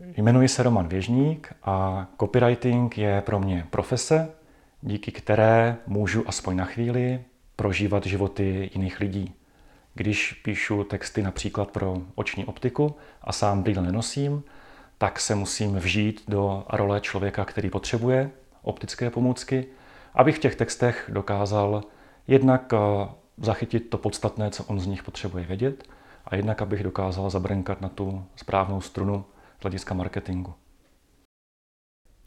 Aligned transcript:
Jmenuji 0.00 0.48
se 0.48 0.62
Roman 0.62 0.88
Věžník 0.88 1.54
a 1.62 2.06
copywriting 2.20 2.98
je 2.98 3.20
pro 3.20 3.40
mě 3.40 3.66
profese, 3.70 4.30
díky 4.82 5.12
které 5.12 5.76
můžu 5.86 6.28
aspoň 6.28 6.56
na 6.56 6.64
chvíli 6.64 7.20
prožívat 7.56 8.06
životy 8.06 8.70
jiných 8.74 9.00
lidí. 9.00 9.34
Když 9.94 10.32
píšu 10.32 10.84
texty 10.84 11.22
například 11.22 11.70
pro 11.70 11.96
oční 12.14 12.44
optiku 12.44 12.96
a 13.22 13.32
sám 13.32 13.62
brýle 13.62 13.82
nenosím, 13.82 14.42
tak 14.98 15.20
se 15.20 15.34
musím 15.34 15.76
vžít 15.76 16.22
do 16.28 16.64
role 16.68 17.00
člověka, 17.00 17.44
který 17.44 17.70
potřebuje 17.70 18.30
optické 18.62 19.10
pomůcky, 19.10 19.66
abych 20.14 20.36
v 20.36 20.40
těch 20.40 20.56
textech 20.56 21.10
dokázal 21.12 21.82
jednak 22.28 22.72
eh, 22.72 23.08
zachytit 23.36 23.90
to 23.90 23.98
podstatné, 23.98 24.50
co 24.50 24.64
on 24.64 24.80
z 24.80 24.86
nich 24.86 25.02
potřebuje 25.02 25.44
vědět, 25.44 25.84
a 26.26 26.36
jednak 26.36 26.62
abych 26.62 26.82
dokázal 26.82 27.30
zabrnkat 27.30 27.80
na 27.80 27.88
tu 27.88 28.24
správnou 28.36 28.80
strunu 28.80 29.24
z 29.58 29.62
hlediska 29.62 29.94
marketingu. 29.94 30.54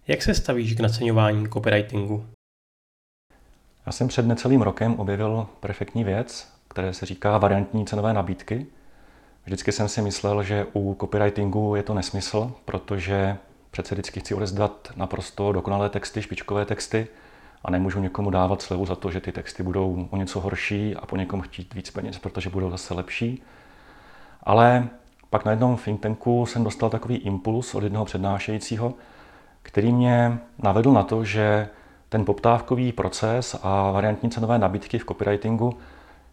Jak 0.07 0.21
se 0.21 0.33
stavíš 0.33 0.73
k 0.73 0.79
naceňování 0.79 1.49
copywritingu? 1.49 2.25
Já 3.85 3.91
jsem 3.91 4.07
před 4.07 4.25
necelým 4.25 4.61
rokem 4.61 4.99
objevil 4.99 5.47
perfektní 5.59 6.03
věc, 6.03 6.53
které 6.67 6.93
se 6.93 7.05
říká 7.05 7.37
variantní 7.37 7.85
cenové 7.85 8.13
nabídky. 8.13 8.65
Vždycky 9.45 9.71
jsem 9.71 9.87
si 9.87 10.01
myslel, 10.01 10.43
že 10.43 10.67
u 10.73 10.97
copywritingu 10.99 11.75
je 11.75 11.83
to 11.83 11.93
nesmysl, 11.93 12.53
protože 12.65 13.37
přece 13.71 13.95
vždycky 13.95 14.19
chci 14.19 14.33
odezdat 14.33 14.91
naprosto 14.95 15.51
dokonalé 15.51 15.89
texty, 15.89 16.21
špičkové 16.21 16.65
texty 16.65 17.07
a 17.63 17.71
nemůžu 17.71 17.99
někomu 17.99 18.29
dávat 18.29 18.61
slevu 18.61 18.85
za 18.85 18.95
to, 18.95 19.11
že 19.11 19.21
ty 19.21 19.31
texty 19.31 19.63
budou 19.63 20.07
o 20.11 20.17
něco 20.17 20.39
horší 20.39 20.95
a 20.95 21.05
po 21.05 21.17
někom 21.17 21.41
chtít 21.41 21.73
víc 21.73 21.91
peněz, 21.91 22.19
protože 22.19 22.49
budou 22.49 22.71
zase 22.71 22.93
lepší. 22.93 23.43
Ale 24.43 24.89
pak 25.31 25.45
na 25.45 25.51
jednom 25.51 25.77
think 25.77 26.01
tanku 26.01 26.45
jsem 26.45 26.63
dostal 26.63 26.89
takový 26.89 27.15
impuls 27.15 27.75
od 27.75 27.83
jednoho 27.83 28.05
přednášejícího, 28.05 28.93
který 29.61 29.91
mě 29.91 30.39
navedl 30.57 30.91
na 30.91 31.03
to, 31.03 31.23
že 31.23 31.69
ten 32.09 32.25
poptávkový 32.25 32.91
proces 32.91 33.59
a 33.63 33.91
variantní 33.91 34.29
cenové 34.29 34.57
nabídky 34.57 34.99
v 34.99 35.05
copywritingu 35.05 35.77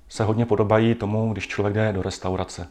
se 0.08 0.24
hodně 0.24 0.46
podobají 0.46 0.94
tomu, 0.94 1.32
když 1.32 1.48
člověk 1.48 1.74
jde 1.74 1.92
do 1.92 2.02
restaurace. 2.02 2.68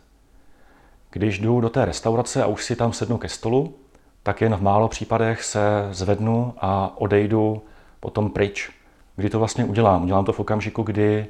Když 1.12 1.40
jdu 1.40 1.62
do 1.62 1.70
té 1.70 1.86
restaurace 1.86 2.44
a 2.44 2.48
už 2.48 2.64
si 2.64 2.76
tam 2.76 2.94
sednu 2.94 3.18
ke 3.18 3.30
stolu, 3.30 3.76
tak 4.24 4.42
jen 4.42 4.56
v 4.56 4.62
málo 4.62 4.88
případech 4.88 5.44
se 5.44 5.60
zvednu 5.92 6.54
a 6.58 6.94
odejdu 6.98 7.62
potom 8.00 8.30
pryč. 8.30 8.72
Kdy 9.16 9.30
to 9.30 9.40
vlastně 9.40 9.66
udělám? 9.66 10.04
Udělám 10.04 10.26
to 10.26 10.34
v 10.34 10.40
okamžiku, 10.40 10.84
kdy 10.84 11.28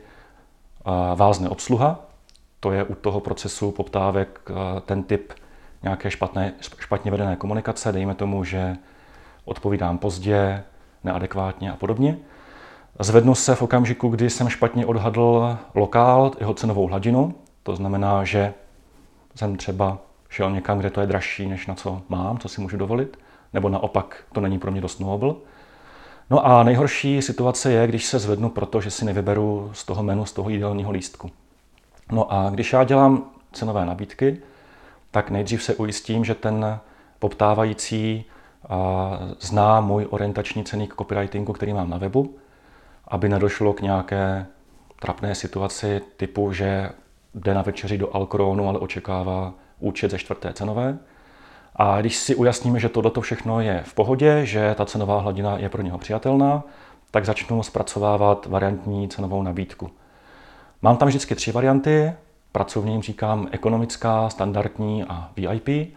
vázne 1.15 1.49
obsluha, 1.49 2.06
to 2.59 2.71
je 2.71 2.83
u 2.83 2.95
toho 2.95 3.19
procesu 3.19 3.71
poptávek 3.71 4.49
ten 4.85 5.03
typ 5.03 5.33
nějaké 5.83 6.11
špatné, 6.11 6.53
špatně 6.79 7.11
vedené 7.11 7.35
komunikace, 7.35 7.91
dejme 7.91 8.15
tomu, 8.15 8.43
že 8.43 8.75
odpovídám 9.45 9.97
pozdě, 9.97 10.63
neadekvátně 11.03 11.71
a 11.71 11.75
podobně. 11.75 12.17
Zvednu 12.99 13.35
se 13.35 13.55
v 13.55 13.61
okamžiku, 13.61 14.09
kdy 14.09 14.29
jsem 14.29 14.49
špatně 14.49 14.85
odhadl 14.85 15.57
lokál, 15.75 16.31
jeho 16.39 16.53
cenovou 16.53 16.87
hladinu. 16.87 17.35
To 17.63 17.75
znamená, 17.75 18.23
že 18.23 18.53
jsem 19.35 19.55
třeba 19.55 19.97
šel 20.29 20.51
někam, 20.51 20.79
kde 20.79 20.89
to 20.89 21.01
je 21.01 21.07
dražší, 21.07 21.47
než 21.47 21.67
na 21.67 21.75
co 21.75 22.01
mám, 22.09 22.37
co 22.37 22.49
si 22.49 22.61
můžu 22.61 22.77
dovolit, 22.77 23.19
nebo 23.53 23.69
naopak 23.69 24.23
to 24.33 24.41
není 24.41 24.59
pro 24.59 24.71
mě 24.71 24.81
dost 24.81 24.99
nobl. 24.99 25.41
No 26.29 26.45
a 26.45 26.63
nejhorší 26.63 27.21
situace 27.21 27.71
je, 27.71 27.87
když 27.87 28.05
se 28.05 28.19
zvednu, 28.19 28.49
protože 28.49 28.91
si 28.91 29.05
nevyberu 29.05 29.69
z 29.73 29.85
toho 29.85 30.03
menu, 30.03 30.25
z 30.25 30.33
toho 30.33 30.49
jídelního 30.49 30.91
lístku. 30.91 31.31
No 32.11 32.33
a 32.33 32.49
když 32.49 32.73
já 32.73 32.83
dělám 32.83 33.29
cenové 33.51 33.85
nabídky, 33.85 34.37
tak 35.11 35.29
nejdřív 35.29 35.63
se 35.63 35.75
ujistím, 35.75 36.25
že 36.25 36.35
ten 36.35 36.79
poptávající 37.19 38.25
zná 39.39 39.81
můj 39.81 40.07
orientační 40.09 40.63
ceník 40.63 40.95
copywritingu, 40.95 41.53
který 41.53 41.73
mám 41.73 41.89
na 41.89 41.97
webu, 41.97 42.35
aby 43.07 43.29
nedošlo 43.29 43.73
k 43.73 43.81
nějaké 43.81 44.45
trapné 44.99 45.35
situaci 45.35 46.01
typu, 46.17 46.53
že 46.53 46.89
jde 47.35 47.53
na 47.53 47.61
večeři 47.61 47.97
do 47.97 48.15
Alkronu, 48.15 48.69
ale 48.69 48.79
očekává 48.79 49.53
účet 49.79 50.11
ze 50.11 50.17
čtvrté 50.17 50.53
cenové. 50.53 50.97
A 51.75 52.01
když 52.01 52.15
si 52.15 52.35
ujasníme, 52.35 52.79
že 52.79 52.89
toto 52.89 53.21
všechno 53.21 53.61
je 53.61 53.83
v 53.85 53.93
pohodě, 53.93 54.45
že 54.45 54.75
ta 54.77 54.85
cenová 54.85 55.19
hladina 55.19 55.57
je 55.57 55.69
pro 55.69 55.81
něho 55.81 55.97
přijatelná, 55.97 56.63
tak 57.11 57.25
začnu 57.25 57.63
zpracovávat 57.63 58.45
variantní 58.45 59.09
cenovou 59.09 59.43
nabídku. 59.43 59.91
Mám 60.81 60.97
tam 60.97 61.07
vždycky 61.07 61.35
tři 61.35 61.51
varianty. 61.51 62.13
Pracovně 62.51 62.91
jim 62.91 63.01
říkám 63.01 63.47
ekonomická, 63.51 64.29
standardní 64.29 65.03
a 65.03 65.31
VIP. 65.35 65.95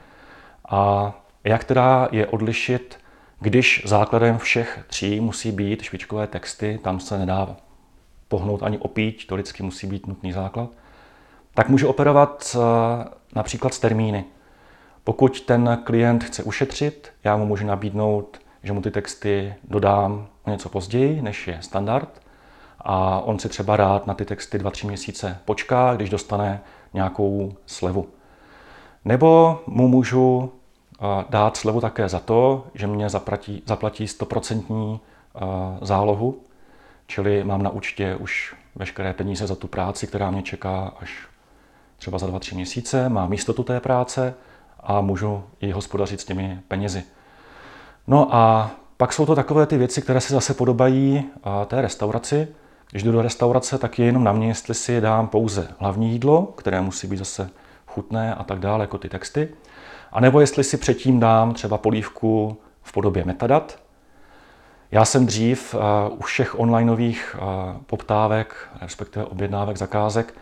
A 0.69 1.13
jak 1.45 1.65
teda 1.65 2.09
je 2.13 2.27
odlišit, 2.27 2.99
když 3.41 3.83
základem 3.87 4.39
všech 4.39 4.85
tří 4.87 5.21
musí 5.21 5.53
být 5.53 5.83
špičkové 5.83 6.27
texty, 6.27 6.81
tam 6.83 7.01
se 7.01 7.19
nedá 7.19 7.57
pohnout 8.29 8.63
ani 8.63 8.79
opít, 8.79 9.27
to 9.27 9.35
vždycky 9.35 9.63
musí 9.63 9.87
být 9.87 10.07
nutný 10.07 10.33
základ, 10.33 10.69
tak 11.55 11.69
můžu 11.69 11.89
operovat 11.89 12.57
eh, 12.57 13.05
například 13.35 13.75
s 13.75 13.79
termíny. 13.79 14.25
Pokud 15.05 15.41
ten 15.41 15.81
klient 15.85 16.25
chce 16.25 16.43
ušetřit, 16.43 17.13
já 17.25 17.37
mu 17.37 17.47
můžu 17.47 17.67
nabídnout, 17.67 18.39
že 18.63 18.73
mu 18.73 18.83
ty 18.83 18.91
texty 18.91 19.55
dodám 19.65 20.27
o 20.45 20.51
něco 20.51 20.69
později, 20.69 21.23
než 21.23 21.49
je 21.49 21.59
standard, 21.61 22.23
a 22.81 23.21
on 23.21 23.39
si 23.39 23.49
třeba 23.49 23.77
rád 23.77 24.07
na 24.07 24.15
ty 24.15 24.25
texty 24.25 24.59
2-3 24.59 24.87
měsíce 24.87 25.39
počká, 25.45 25.95
když 25.95 26.11
dostane 26.11 26.61
nějakou 26.95 27.53
slevu. 27.67 28.09
Nebo 29.05 29.61
mu 29.67 29.89
můžu 29.89 30.53
dát 31.29 31.57
slevu 31.57 31.81
také 31.81 32.09
za 32.09 32.21
to, 32.21 32.67
že 32.75 32.87
mě 32.87 33.09
zaplatí, 33.09 33.63
zaplatí 33.67 34.07
100% 34.07 35.01
zálohu, 35.83 36.41
čili 37.07 37.45
mám 37.45 37.63
na 37.63 37.71
účtě 37.71 38.17
už 38.17 38.55
veškeré 38.75 39.13
peníze 39.13 39.47
za 39.47 39.55
tu 39.55 39.69
práci, 39.69 40.07
která 40.07 40.31
mě 40.31 40.43
čeká 40.43 40.93
až 41.01 41.29
třeba 41.99 42.19
za 42.19 42.27
2-3 42.27 42.55
měsíce, 42.55 43.09
mám 43.09 43.33
jistotu 43.33 43.63
té 43.63 43.81
práce 43.81 44.35
a 44.81 45.01
můžu 45.01 45.43
i 45.61 45.71
hospodařit 45.71 46.21
s 46.21 46.25
těmi 46.25 46.61
penězi. 46.69 47.03
No 48.07 48.35
a 48.35 48.71
pak 48.97 49.13
jsou 49.13 49.27
to 49.27 49.35
takové 49.35 49.67
ty 49.67 49.79
věci, 49.79 50.03
které 50.03 50.21
se 50.21 50.35
zase 50.35 50.55
podobají 50.55 51.25
té 51.67 51.81
restauraci. 51.81 52.49
Když 52.91 53.03
jdu 53.03 53.13
do 53.13 53.23
restaurace, 53.23 53.79
tak 53.79 53.99
je 53.99 54.07
jenom 54.07 54.25
na 54.25 54.33
mě, 54.33 54.49
jestli 54.49 54.75
si 54.75 55.01
dám 55.01 55.29
pouze 55.29 55.69
hlavní 55.79 56.13
jídlo, 56.13 56.43
které 56.43 56.81
musí 56.81 57.07
být 57.07 57.17
zase 57.17 57.51
chutné 57.87 58.35
a 58.35 58.45
tak 58.45 58.59
dále, 58.59 58.83
jako 58.85 58.99
ty 58.99 59.09
texty. 59.09 59.49
A 60.13 60.21
nebo 60.21 60.41
jestli 60.41 60.65
si 60.65 60.77
předtím 60.77 61.21
dám 61.21 61.55
třeba 61.55 61.79
polívku 61.79 62.57
v 62.83 62.93
podobě 62.93 63.25
metadat. 63.25 63.79
Já 64.93 65.05
jsem 65.05 65.27
dřív 65.27 65.75
uh, 65.75 65.81
u 66.19 66.23
všech 66.23 66.59
onlineových 66.59 67.37
uh, 67.39 67.77
poptávek, 67.87 68.69
respektive 68.81 69.25
objednávek 69.25 69.77
zakázek, 69.77 70.35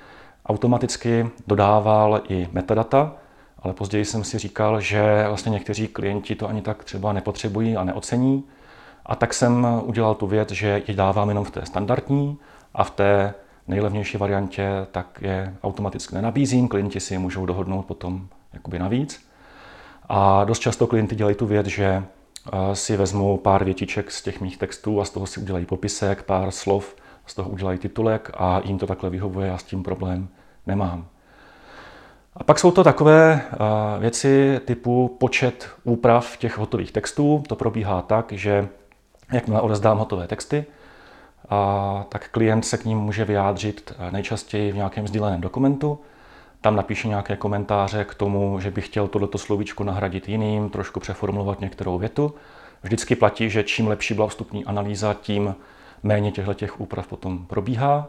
automaticky 0.47 1.31
dodával 1.47 2.21
i 2.29 2.49
metadata, 2.53 3.13
ale 3.63 3.75
později 3.75 4.05
jsem 4.05 4.25
si 4.25 4.39
říkal, 4.39 4.81
že 4.81 5.25
vlastně 5.29 5.51
někteří 5.51 5.89
klienti 5.89 6.35
to 6.35 6.49
ani 6.49 6.63
tak 6.63 6.85
třeba 6.85 7.13
nepotřebují 7.13 7.77
a 7.77 7.85
neocení. 7.85 8.45
A 9.09 9.17
tak 9.17 9.35
jsem 9.35 9.67
udělal 9.83 10.15
tu 10.15 10.27
věc, 10.27 10.51
že 10.51 10.83
ji 10.89 10.95
dávám 10.95 11.29
jenom 11.29 11.45
v 11.45 11.51
té 11.51 11.67
standardní 11.67 12.39
a 12.75 12.85
v 12.85 12.91
té 12.91 13.35
nejlevnější 13.69 14.19
variantě 14.19 14.87
tak 14.93 15.19
je 15.21 15.55
automaticky 15.63 16.15
nenabízím, 16.15 16.69
klienti 16.69 17.01
si 17.01 17.15
je 17.15 17.19
můžou 17.19 17.47
dohodnout 17.47 17.83
potom 17.83 18.29
jakoby 18.53 18.79
navíc. 18.79 19.29
A 20.09 20.45
dost 20.45 20.59
často 20.59 20.87
klienty 20.87 21.17
dělají 21.17 21.37
tu 21.37 21.47
věc, 21.47 21.67
že 21.67 21.85
eh, 21.85 22.77
si 22.77 22.97
vezmou 22.97 23.37
pár 23.37 23.65
větiček 23.65 24.11
z 24.11 24.23
těch 24.23 24.41
mých 24.41 24.57
textů 24.57 25.01
a 25.01 25.05
z 25.05 25.11
toho 25.11 25.27
si 25.27 25.41
udělají 25.41 25.67
popisek, 25.67 26.23
pár 26.23 26.51
slov, 26.51 26.97
z 27.27 27.35
toho 27.35 27.51
udělají 27.51 27.79
titulek 27.79 28.31
a 28.35 28.61
jim 28.65 28.79
to 28.79 28.87
takhle 28.87 29.11
vyhovuje, 29.11 29.49
já 29.49 29.59
s 29.59 29.63
tím 29.63 29.83
problém 29.83 30.29
nemám. 30.67 31.07
A 32.35 32.45
pak 32.45 32.59
jsou 32.59 32.71
to 32.71 32.85
takové 32.85 33.41
eh, 33.43 33.57
věci 33.99 34.61
typu 34.65 35.17
počet 35.21 35.69
úprav 35.85 36.37
těch 36.37 36.59
hotových 36.59 36.93
textů. 36.93 37.43
To 37.49 37.57
probíhá 37.57 38.03
tak, 38.03 38.33
že 38.33 38.69
jakmile 39.33 39.61
odezdám 39.61 39.99
hotové 39.99 40.27
texty, 40.27 40.67
a 41.49 42.05
tak 42.09 42.29
klient 42.29 42.63
se 42.63 42.79
k 42.79 42.85
ním 42.85 42.99
může 42.99 43.25
vyjádřit 43.25 43.93
eh, 43.99 44.11
nejčastěji 44.11 44.73
v 44.73 44.77
nějakém 44.77 45.09
sdíleném 45.09 45.41
dokumentu, 45.41 45.99
tam 46.61 46.77
napíše 46.77 47.09
nějaké 47.09 47.37
komentáře 47.37 48.05
k 48.05 48.15
tomu, 48.15 48.61
že 48.61 48.71
bych 48.71 48.87
chtěl 48.87 49.09
tohleto 49.09 49.39
slovíčko 49.39 49.85
nahradit 49.85 50.29
jiným, 50.29 50.71
trošku 50.71 51.01
přeformulovat 51.01 51.61
některou 51.61 51.99
větu. 51.99 52.35
Vždycky 52.83 53.17
platí, 53.17 53.51
že 53.51 53.63
čím 53.63 53.89
lepší 53.89 54.15
byla 54.15 54.29
vstupní 54.29 54.65
analýza, 54.65 55.15
tím 55.15 55.55
méně 56.03 56.33
těchto 56.33 56.55
těch 56.55 56.81
úprav 56.81 57.07
potom 57.07 57.47
probíhá. 57.47 58.09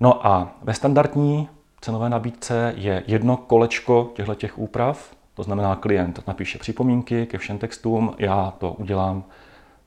No 0.00 0.26
a 0.26 0.52
ve 0.62 0.74
standardní 0.74 1.48
cenové 1.80 2.08
nabídce 2.10 2.74
je 2.76 3.02
jedno 3.06 3.36
kolečko 3.36 4.10
těchto 4.14 4.34
těch 4.34 4.58
úprav, 4.58 5.10
to 5.34 5.42
znamená, 5.42 5.76
klient 5.76 6.20
napíše 6.26 6.58
připomínky 6.58 7.26
ke 7.26 7.38
všem 7.38 7.58
textům, 7.58 8.14
já 8.18 8.52
to 8.58 8.72
udělám 8.72 9.24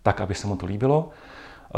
tak, 0.03 0.21
aby 0.21 0.35
se 0.35 0.47
mu 0.47 0.55
to 0.55 0.65
líbilo. 0.65 1.09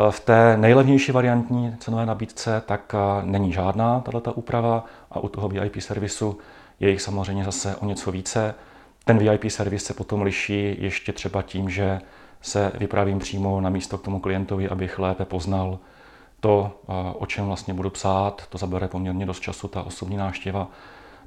V 0.10 0.20
té 0.20 0.58
nejlevnější 0.58 1.12
variantní 1.12 1.76
cenové 1.80 2.06
nabídce 2.06 2.64
tak 2.66 2.96
není 3.24 3.54
žádná 3.54 4.00
tato 4.00 4.34
úprava 4.34 4.86
a 5.12 5.20
u 5.20 5.28
toho 5.28 5.50
VIP 5.50 5.82
servisu 5.82 6.38
je 6.80 6.90
jich 6.90 7.02
samozřejmě 7.02 7.44
zase 7.44 7.76
o 7.76 7.86
něco 7.86 8.12
více, 8.12 8.56
Ten 9.06 9.18
VIP 9.18 9.52
servis 9.52 9.84
se 9.84 9.94
potom 9.94 10.22
liší 10.22 10.76
ještě 10.80 11.14
třeba 11.14 11.42
tím, 11.42 11.70
že 11.70 12.02
se 12.42 12.72
vypravím 12.76 13.20
přímo 13.20 13.62
na 13.62 13.70
místo 13.70 13.98
k 13.98 14.02
tomu 14.02 14.20
klientovi, 14.20 14.70
abych 14.70 15.00
lépe 15.00 15.26
poznal 15.26 15.80
to, 16.40 16.80
o 17.20 17.26
čem 17.26 17.46
vlastně 17.46 17.74
budu 17.74 17.90
psát. 17.90 18.48
To 18.50 18.58
zabere 18.58 18.88
poměrně 18.88 19.26
dost 19.26 19.40
času, 19.40 19.68
ta 19.68 19.84
osobní 19.84 20.18
návštěva, 20.18 20.68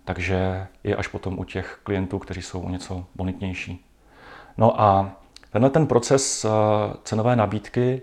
takže 0.04 0.66
je 0.84 0.96
až 0.96 1.08
potom 1.08 1.38
u 1.38 1.44
těch 1.44 1.80
klientů, 1.82 2.18
kteří 2.18 2.42
jsou 2.42 2.60
o 2.60 2.70
něco 2.70 3.04
bonitnější. 3.14 3.84
No 4.56 4.80
a 4.80 5.10
tenhle 5.50 5.70
ten 5.70 5.86
proces 5.86 6.46
cenové 7.04 7.36
nabídky, 7.36 8.02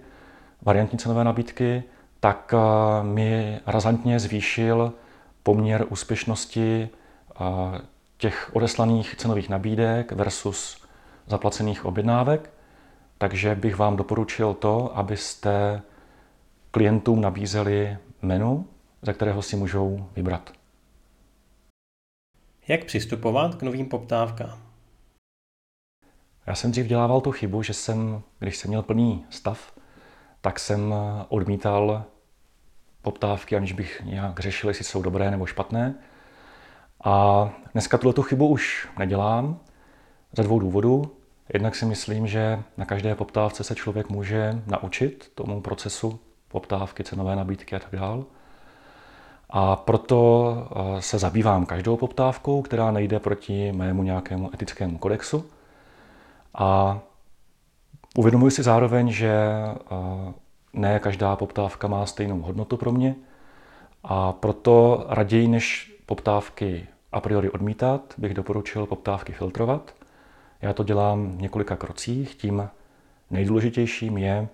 variantní 0.61 0.99
cenové 0.99 1.23
nabídky, 1.23 1.83
tak 2.19 2.53
mi 3.01 3.59
razantně 3.65 4.19
zvýšil 4.19 4.93
poměr 5.43 5.85
úspěšnosti 5.89 6.89
těch 8.17 8.49
odeslaných 8.53 9.15
cenových 9.15 9.49
nabídek 9.49 10.11
versus 10.11 10.85
zaplacených 11.27 11.85
objednávek. 11.85 12.49
Takže 13.17 13.55
bych 13.55 13.75
vám 13.75 13.95
doporučil 13.95 14.53
to, 14.53 14.97
abyste 14.97 15.81
klientům 16.71 17.21
nabízeli 17.21 17.97
menu, 18.21 18.67
ze 19.01 19.13
kterého 19.13 19.41
si 19.41 19.55
můžou 19.55 20.09
vybrat. 20.15 20.51
Jak 22.67 22.85
přistupovat 22.85 23.55
k 23.55 23.63
novým 23.63 23.89
poptávkám? 23.89 24.64
Já 26.47 26.55
jsem 26.55 26.71
dřív 26.71 26.87
dělával 26.87 27.21
tu 27.21 27.31
chybu, 27.31 27.63
že 27.63 27.73
jsem, 27.73 28.21
když 28.39 28.57
jsem 28.57 28.69
měl 28.69 28.81
plný 28.81 29.25
stav, 29.29 29.73
tak 30.41 30.59
jsem 30.59 30.93
odmítal 31.29 32.03
poptávky, 33.01 33.55
aniž 33.55 33.71
bych 33.71 34.01
nějak 34.05 34.39
řešil, 34.39 34.69
jestli 34.69 34.85
jsou 34.85 35.01
dobré 35.01 35.31
nebo 35.31 35.45
špatné. 35.45 35.95
A 37.03 37.49
dneska 37.73 37.97
tuto 37.97 38.21
chybu 38.21 38.47
už 38.47 38.87
nedělám 38.99 39.59
ze 40.37 40.43
dvou 40.43 40.59
důvodů. 40.59 41.11
Jednak 41.53 41.75
si 41.75 41.85
myslím, 41.85 42.27
že 42.27 42.59
na 42.77 42.85
každé 42.85 43.15
poptávce 43.15 43.63
se 43.63 43.75
člověk 43.75 44.09
může 44.09 44.61
naučit 44.67 45.31
tomu 45.35 45.61
procesu 45.61 46.19
poptávky, 46.47 47.03
cenové 47.03 47.35
nabídky 47.35 47.75
a 47.75 47.79
tak 47.79 47.99
dále. 47.99 48.23
A 49.49 49.75
proto 49.75 50.53
eh, 50.71 51.01
se 51.01 51.19
zabývám 51.19 51.65
každou 51.65 51.97
poptávkou, 51.97 52.61
která 52.61 52.91
nejde 52.91 53.19
proti 53.19 53.71
mému 53.71 54.03
nějakému 54.03 54.53
etickému 54.53 54.97
kodexu. 54.97 55.45
A 56.57 56.99
uvědomuji 58.17 58.51
si 58.51 58.63
zároveň, 58.63 59.11
že 59.11 59.31
eh, 59.31 60.33
ne 60.73 60.99
každá 60.99 61.35
poptávka 61.35 61.87
má 61.87 62.05
stejnou 62.05 62.41
hodnotu 62.41 62.77
pro 62.77 62.91
mě. 62.91 63.15
A 64.03 64.31
proto 64.31 65.05
raději, 65.09 65.47
než 65.47 65.95
poptávky 66.05 66.87
a 67.11 67.21
priori 67.21 67.49
odmítat, 67.49 68.13
bych 68.17 68.33
doporučil 68.33 68.85
poptávky 68.85 69.33
filtrovat. 69.33 69.93
Já 70.61 70.73
to 70.73 70.83
dělám 70.83 71.37
v 71.37 71.41
několika 71.41 71.75
krocích. 71.75 72.35
Tím 72.35 72.69
nejdůležitějším 73.31 74.17
je 74.17 74.47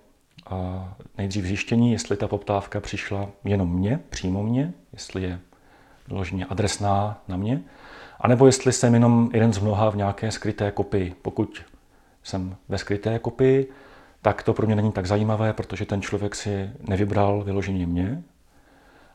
nejdřív 1.18 1.46
zjištění, 1.46 1.92
jestli 1.92 2.18
ta 2.18 2.28
poptávka 2.28 2.80
přišla 2.80 3.30
jenom 3.44 3.74
mně, 3.74 4.00
přímo 4.10 4.44
mně, 4.44 4.74
jestli 4.94 5.24
je 5.24 5.40
vyloženě 6.08 6.46
adresná 6.46 7.22
na 7.28 7.38
mě, 7.38 7.62
anebo 8.20 8.46
jestli 8.46 8.74
jsem 8.74 8.94
jenom 8.94 9.30
jeden 9.34 9.54
z 9.54 9.60
mnoha 9.60 9.90
v 9.90 9.96
nějaké 9.96 10.32
skryté 10.32 10.72
kopii. 10.72 11.16
Pokud 11.22 11.62
jsem 12.24 12.56
ve 12.70 12.78
skryté 12.78 13.20
kopii, 13.20 13.70
tak 14.22 14.44
to 14.44 14.54
pro 14.54 14.66
mě 14.66 14.76
není 14.76 14.92
tak 14.92 15.06
zajímavé, 15.06 15.54
protože 15.54 15.86
ten 15.86 16.02
člověk 16.02 16.36
si 16.36 16.70
nevybral 16.88 17.44
vyloženě 17.44 17.88
mě, 17.88 18.24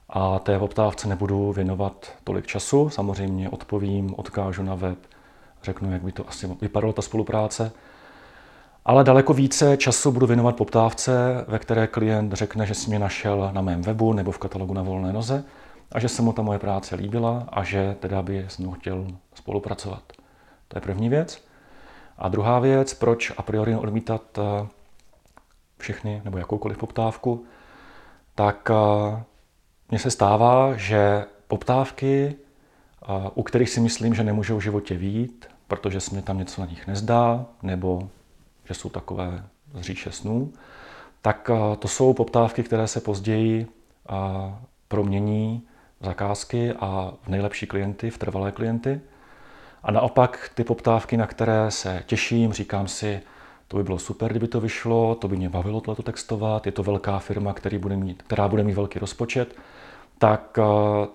a 0.09 0.39
té 0.39 0.59
poptávce 0.59 1.09
nebudu 1.09 1.53
věnovat 1.53 2.13
tolik 2.25 2.47
času. 2.47 2.91
Samozřejmě 2.91 3.51
odpovím, 3.51 4.15
odkážu 4.17 4.63
na 4.63 4.75
web, 4.75 4.99
řeknu, 5.63 5.93
jak 5.93 6.03
by 6.03 6.13
to 6.13 6.29
asi 6.29 6.47
vypadalo 6.61 6.93
ta 6.93 7.03
spolupráce. 7.03 7.73
Ale 8.85 9.05
daleko 9.05 9.33
více 9.33 9.77
času 9.77 10.13
budu 10.13 10.27
věnovat 10.27 10.57
poptávce, 10.57 11.45
ve 11.49 11.59
které 11.59 11.87
klient 11.87 12.33
řekne, 12.33 12.67
že 12.67 12.75
si 12.75 12.91
mě 12.91 12.99
našel 12.99 13.51
na 13.53 13.61
mém 13.61 13.83
webu 13.83 14.13
nebo 14.13 14.33
v 14.33 14.39
katalogu 14.39 14.75
na 14.75 14.83
volné 14.83 15.13
noze 15.13 15.45
a 15.93 16.01
že 16.01 16.09
se 16.09 16.23
mu 16.23 16.33
ta 16.33 16.43
moje 16.43 16.59
práce 16.59 16.95
líbila 16.95 17.49
a 17.53 17.65
že 17.65 17.97
teda 18.01 18.23
by 18.23 18.47
s 18.49 18.59
mnou 18.59 18.73
chtěl 18.73 19.07
spolupracovat. 19.35 20.03
To 20.69 20.77
je 20.77 20.81
první 20.81 21.09
věc. 21.09 21.46
A 22.19 22.29
druhá 22.29 22.59
věc, 22.59 22.95
proč 22.95 23.33
a 23.37 23.43
priori 23.43 23.77
odmítat 23.77 24.39
eh, 24.39 24.67
všechny 25.79 26.23
nebo 26.25 26.39
jakoukoliv 26.39 26.79
poptávku, 26.79 27.45
tak 28.35 28.71
eh, 28.71 29.23
mně 29.89 29.99
se 29.99 30.11
stává, 30.11 30.77
že 30.77 31.25
poptávky, 31.49 32.37
u 33.35 33.43
kterých 33.43 33.71
si 33.71 33.81
myslím, 33.81 34.15
že 34.15 34.25
nemůžou 34.25 34.57
v 34.59 34.63
životě 34.63 34.97
vít, 34.97 35.47
protože 35.69 36.01
se 36.01 36.15
mi 36.15 36.23
tam 36.23 36.39
něco 36.39 36.61
na 36.61 36.67
nich 36.67 36.87
nezdá, 36.87 37.47
nebo 37.63 38.09
že 38.65 38.75
jsou 38.75 38.89
takové 38.89 39.45
z 39.75 39.81
říše 39.81 40.13
snů, 40.13 40.53
tak 41.23 41.51
to 41.79 41.89
jsou 41.89 42.15
poptávky, 42.15 42.63
které 42.63 42.87
se 42.87 43.01
později 43.01 43.67
promění 44.89 45.63
v 46.01 46.05
zakázky 46.05 46.73
a 46.73 47.13
v 47.23 47.29
nejlepší 47.29 47.67
klienty, 47.67 48.11
v 48.11 48.19
trvalé 48.19 48.53
klienty. 48.53 49.01
A 49.87 49.91
naopak 49.91 50.51
ty 50.55 50.65
poptávky, 50.65 51.17
na 51.17 51.27
které 51.27 51.71
se 51.71 52.03
těším, 52.07 52.53
říkám 52.53 52.89
si, 52.89 53.21
to 53.69 53.77
by 53.77 53.83
bylo 53.83 53.99
super, 53.99 54.31
kdyby 54.31 54.49
to 54.49 54.61
vyšlo, 54.61 55.15
to 55.15 55.29
by 55.29 55.37
mě 55.37 55.49
bavilo 55.49 55.81
tohleto 55.81 56.03
textovat, 56.03 56.67
je 56.67 56.73
to 56.73 56.83
velká 56.83 57.19
firma, 57.19 57.53
který 57.53 57.79
bude 57.79 57.97
mít, 57.97 58.23
která 58.23 58.49
bude 58.49 58.65
mít 58.65 58.75
velký 58.75 58.99
rozpočet, 58.99 59.57
tak 60.19 60.59
eh, 60.59 60.63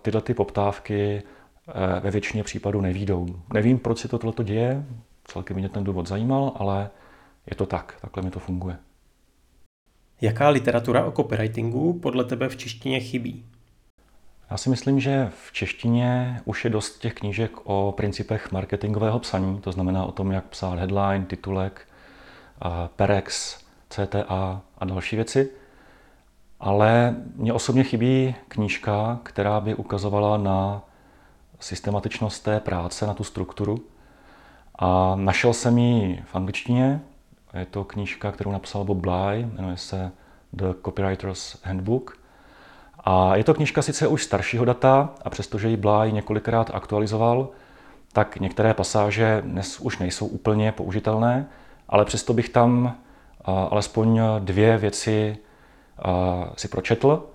tyhle 0.01 0.21
ty 0.21 0.33
poptávky 0.33 1.23
eh, 1.67 1.99
ve 1.99 2.11
většině 2.11 2.43
případů 2.43 2.81
nevídou. 2.81 3.27
Nevím, 3.53 3.79
proč 3.79 3.97
se 3.97 4.07
to 4.07 4.19
tohleto 4.19 4.43
děje, 4.43 4.85
celkem 5.23 5.57
mě 5.57 5.69
ten 5.69 5.83
důvod 5.83 6.07
zajímal, 6.07 6.51
ale 6.55 6.89
je 7.49 7.55
to 7.55 7.65
tak, 7.65 7.97
takhle 8.01 8.23
mi 8.23 8.31
to 8.31 8.39
funguje. 8.39 8.77
Jaká 10.21 10.49
literatura 10.49 11.05
o 11.05 11.11
copywritingu 11.11 11.93
podle 11.93 12.23
tebe 12.23 12.49
v 12.49 12.55
češtině 12.57 12.99
chybí? 12.99 13.45
Já 14.51 14.57
si 14.57 14.69
myslím, 14.69 14.99
že 14.99 15.31
v 15.45 15.51
češtině 15.51 16.41
už 16.45 16.63
je 16.63 16.69
dost 16.69 16.99
těch 16.99 17.13
knížek 17.13 17.51
o 17.63 17.93
principech 17.97 18.51
marketingového 18.51 19.19
psaní, 19.19 19.61
to 19.61 19.71
znamená 19.71 20.05
o 20.05 20.11
tom, 20.11 20.31
jak 20.31 20.45
psát 20.45 20.79
headline, 20.79 21.25
titulek, 21.25 21.87
Perex, 22.95 23.59
CTA 23.89 24.61
a 24.77 24.85
další 24.85 25.15
věci. 25.15 25.49
Ale 26.59 27.15
mně 27.35 27.53
osobně 27.53 27.83
chybí 27.83 28.35
knížka, 28.47 29.19
která 29.23 29.59
by 29.59 29.75
ukazovala 29.75 30.37
na 30.37 30.81
systematičnost 31.59 32.43
té 32.43 32.59
práce, 32.59 33.07
na 33.07 33.13
tu 33.13 33.23
strukturu. 33.23 33.79
A 34.75 35.15
našel 35.15 35.53
jsem 35.53 35.77
ji 35.77 36.23
v 36.25 36.35
angličtině. 36.35 37.01
Je 37.59 37.65
to 37.65 37.83
knížka, 37.83 38.31
kterou 38.31 38.51
napsal 38.51 38.83
Bob 38.83 38.97
Bly, 38.97 39.45
jmenuje 39.53 39.77
se 39.77 40.11
The 40.53 40.65
Copywriter's 40.85 41.57
Handbook. 41.63 42.20
A 43.03 43.35
je 43.35 43.43
to 43.43 43.53
knížka 43.53 43.81
sice 43.81 44.07
už 44.07 44.23
staršího 44.23 44.65
data, 44.65 45.09
a 45.25 45.29
přestože 45.29 45.69
ji 45.69 45.77
Bly 45.77 46.11
několikrát 46.11 46.71
aktualizoval, 46.73 47.49
tak 48.13 48.39
některé 48.39 48.73
pasáže 48.73 49.41
dnes 49.45 49.79
už 49.79 49.97
nejsou 49.97 50.25
úplně 50.25 50.71
použitelné, 50.71 51.45
ale 51.89 52.05
přesto 52.05 52.33
bych 52.33 52.49
tam 52.49 52.95
alespoň 53.45 54.21
dvě 54.39 54.77
věci 54.77 55.37
si 56.57 56.67
pročetl. 56.67 57.25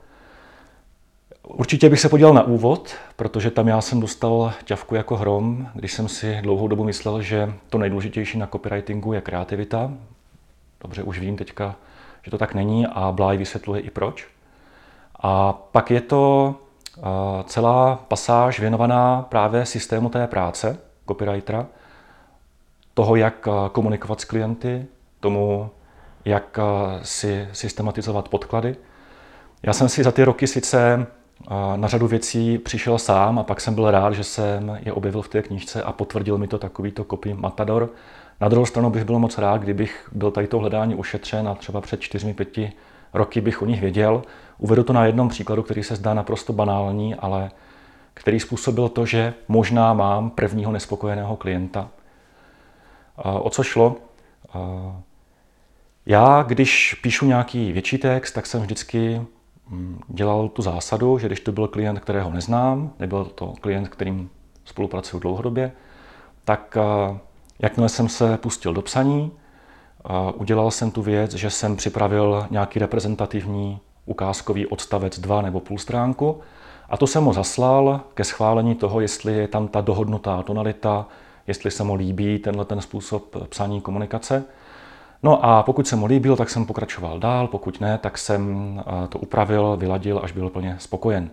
Určitě 1.42 1.90
bych 1.90 2.00
se 2.00 2.08
podíval 2.08 2.34
na 2.34 2.42
úvod, 2.42 2.94
protože 3.16 3.50
tam 3.50 3.68
já 3.68 3.80
jsem 3.80 4.00
dostal 4.00 4.52
ťavku 4.64 4.94
jako 4.94 5.16
hrom, 5.16 5.68
když 5.74 5.92
jsem 5.92 6.08
si 6.08 6.38
dlouhou 6.42 6.68
dobu 6.68 6.84
myslel, 6.84 7.22
že 7.22 7.52
to 7.70 7.78
nejdůležitější 7.78 8.38
na 8.38 8.46
copywritingu 8.46 9.12
je 9.12 9.20
kreativita. 9.20 9.92
Dobře, 10.80 11.02
už 11.02 11.18
vím 11.18 11.36
teďka, 11.36 11.74
že 12.22 12.30
to 12.30 12.38
tak 12.38 12.54
není 12.54 12.86
a 12.86 13.12
Bláj 13.12 13.36
vysvětluje 13.36 13.80
i 13.80 13.90
proč. 13.90 14.35
A 15.28 15.52
pak 15.52 15.90
je 15.90 16.00
to 16.00 16.54
celá 17.44 17.96
pasáž 18.08 18.60
věnovaná 18.60 19.22
právě 19.28 19.66
systému 19.66 20.08
té 20.08 20.26
práce 20.26 20.78
copywritera, 21.08 21.66
toho, 22.94 23.16
jak 23.16 23.48
komunikovat 23.72 24.20
s 24.20 24.24
klienty, 24.24 24.86
tomu, 25.20 25.70
jak 26.24 26.58
si 27.02 27.48
systematizovat 27.52 28.28
podklady. 28.28 28.76
Já 29.62 29.72
jsem 29.72 29.88
si 29.88 30.04
za 30.04 30.12
ty 30.12 30.24
roky 30.24 30.46
sice 30.46 31.06
na 31.76 31.88
řadu 31.88 32.06
věcí 32.06 32.58
přišel 32.58 32.98
sám 32.98 33.38
a 33.38 33.42
pak 33.42 33.60
jsem 33.60 33.74
byl 33.74 33.90
rád, 33.90 34.12
že 34.12 34.24
jsem 34.24 34.78
je 34.82 34.92
objevil 34.92 35.22
v 35.22 35.28
té 35.28 35.42
knížce 35.42 35.82
a 35.82 35.92
potvrdil 35.92 36.38
mi 36.38 36.48
to 36.48 36.58
takovýto 36.58 37.04
copy 37.04 37.34
Matador. 37.34 37.90
Na 38.40 38.48
druhou 38.48 38.66
stranu 38.66 38.90
bych 38.90 39.04
byl 39.04 39.18
moc 39.18 39.38
rád, 39.38 39.60
kdybych 39.60 40.08
byl 40.12 40.30
tady 40.30 40.46
to 40.46 40.58
hledání 40.58 40.94
ušetřen 40.94 41.48
a 41.48 41.54
třeba 41.54 41.80
před 41.80 42.00
čtyřmi, 42.00 42.34
pěti 42.34 42.72
roky 43.12 43.40
bych 43.40 43.62
o 43.62 43.66
nich 43.66 43.80
věděl. 43.80 44.22
Uvedu 44.58 44.84
to 44.84 44.92
na 44.92 45.06
jednom 45.06 45.28
příkladu, 45.28 45.62
který 45.62 45.82
se 45.82 45.96
zdá 45.96 46.14
naprosto 46.14 46.52
banální, 46.52 47.14
ale 47.14 47.50
který 48.14 48.40
způsobil 48.40 48.88
to, 48.88 49.06
že 49.06 49.34
možná 49.48 49.94
mám 49.94 50.30
prvního 50.30 50.72
nespokojeného 50.72 51.36
klienta. 51.36 51.88
Eh, 53.18 53.22
o 53.22 53.50
co 53.50 53.62
šlo? 53.62 53.96
Já, 56.06 56.42
když 56.42 56.94
píšu 56.94 57.26
nějaký 57.26 57.72
větší 57.72 57.98
text, 57.98 58.32
tak 58.32 58.46
jsem 58.46 58.60
vždycky 58.60 59.22
mm, 59.68 60.00
dělal 60.08 60.48
tu 60.48 60.62
zásadu, 60.62 61.18
že 61.18 61.26
když 61.26 61.40
to 61.40 61.52
byl 61.52 61.68
klient, 61.68 62.00
kterého 62.00 62.30
neznám, 62.30 62.92
nebyl 62.98 63.24
to 63.24 63.54
klient, 63.60 63.88
kterým 63.88 64.30
spolupracuju 64.64 65.20
dlouhodobě, 65.20 65.72
tak 66.44 66.76
Jakmile 67.58 67.88
jsem 67.88 68.08
se 68.08 68.36
pustil 68.36 68.74
do 68.74 68.82
psaní, 68.82 69.32
udělal 70.34 70.70
jsem 70.70 70.90
tu 70.90 71.02
věc, 71.02 71.34
že 71.34 71.50
jsem 71.50 71.76
připravil 71.76 72.46
nějaký 72.50 72.78
reprezentativní 72.78 73.80
ukázkový 74.06 74.66
odstavec 74.66 75.18
2 75.18 75.42
nebo 75.42 75.60
půl 75.60 75.78
stránku 75.78 76.40
a 76.90 76.96
to 76.96 77.06
jsem 77.06 77.24
mu 77.24 77.32
zaslal 77.32 78.00
ke 78.14 78.24
schválení 78.24 78.74
toho, 78.74 79.00
jestli 79.00 79.32
je 79.32 79.48
tam 79.48 79.68
ta 79.68 79.80
dohodnutá 79.80 80.42
tonalita, 80.42 81.06
jestli 81.46 81.70
se 81.70 81.84
mu 81.84 81.94
líbí 81.94 82.38
tenhle 82.38 82.64
ten 82.64 82.80
způsob 82.80 83.36
psaní 83.48 83.80
komunikace. 83.80 84.44
No 85.22 85.44
a 85.44 85.62
pokud 85.62 85.88
se 85.88 85.96
mu 85.96 86.06
líbil, 86.06 86.36
tak 86.36 86.50
jsem 86.50 86.66
pokračoval 86.66 87.18
dál, 87.18 87.48
pokud 87.48 87.80
ne, 87.80 87.98
tak 87.98 88.18
jsem 88.18 88.82
to 89.08 89.18
upravil, 89.18 89.76
vyladil, 89.76 90.20
až 90.22 90.32
byl 90.32 90.50
plně 90.50 90.76
spokojen. 90.78 91.30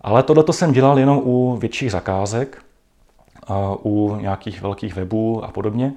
Ale 0.00 0.22
tohle 0.22 0.44
jsem 0.50 0.72
dělal 0.72 0.98
jenom 0.98 1.20
u 1.24 1.56
větších 1.56 1.90
zakázek, 1.92 2.62
u 3.82 4.16
nějakých 4.20 4.62
velkých 4.62 4.96
webů 4.96 5.44
a 5.44 5.48
podobně. 5.48 5.92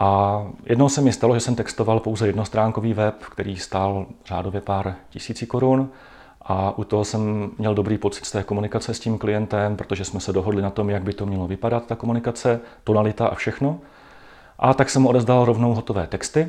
A 0.00 0.42
jednou 0.64 0.88
se 0.88 1.00
mi 1.00 1.12
stalo, 1.12 1.34
že 1.34 1.40
jsem 1.40 1.54
textoval 1.54 2.00
pouze 2.00 2.26
jednostránkový 2.26 2.94
web, 2.94 3.14
který 3.30 3.56
stál 3.56 4.06
řádově 4.24 4.60
pár 4.60 4.94
tisíci 5.10 5.46
korun. 5.46 5.88
A 6.42 6.78
u 6.78 6.84
toho 6.84 7.04
jsem 7.04 7.50
měl 7.58 7.74
dobrý 7.74 7.98
pocit 7.98 8.24
z 8.24 8.30
té 8.30 8.42
komunikace 8.42 8.94
s 8.94 9.00
tím 9.00 9.18
klientem, 9.18 9.76
protože 9.76 10.04
jsme 10.04 10.20
se 10.20 10.32
dohodli 10.32 10.62
na 10.62 10.70
tom, 10.70 10.90
jak 10.90 11.02
by 11.02 11.12
to 11.12 11.26
mělo 11.26 11.46
vypadat, 11.46 11.86
ta 11.86 11.96
komunikace, 11.96 12.60
tonalita 12.84 13.26
a 13.26 13.34
všechno. 13.34 13.78
A 14.58 14.74
tak 14.74 14.90
jsem 14.90 15.02
mu 15.02 15.08
odezdal 15.08 15.44
rovnou 15.44 15.74
hotové 15.74 16.06
texty. 16.06 16.48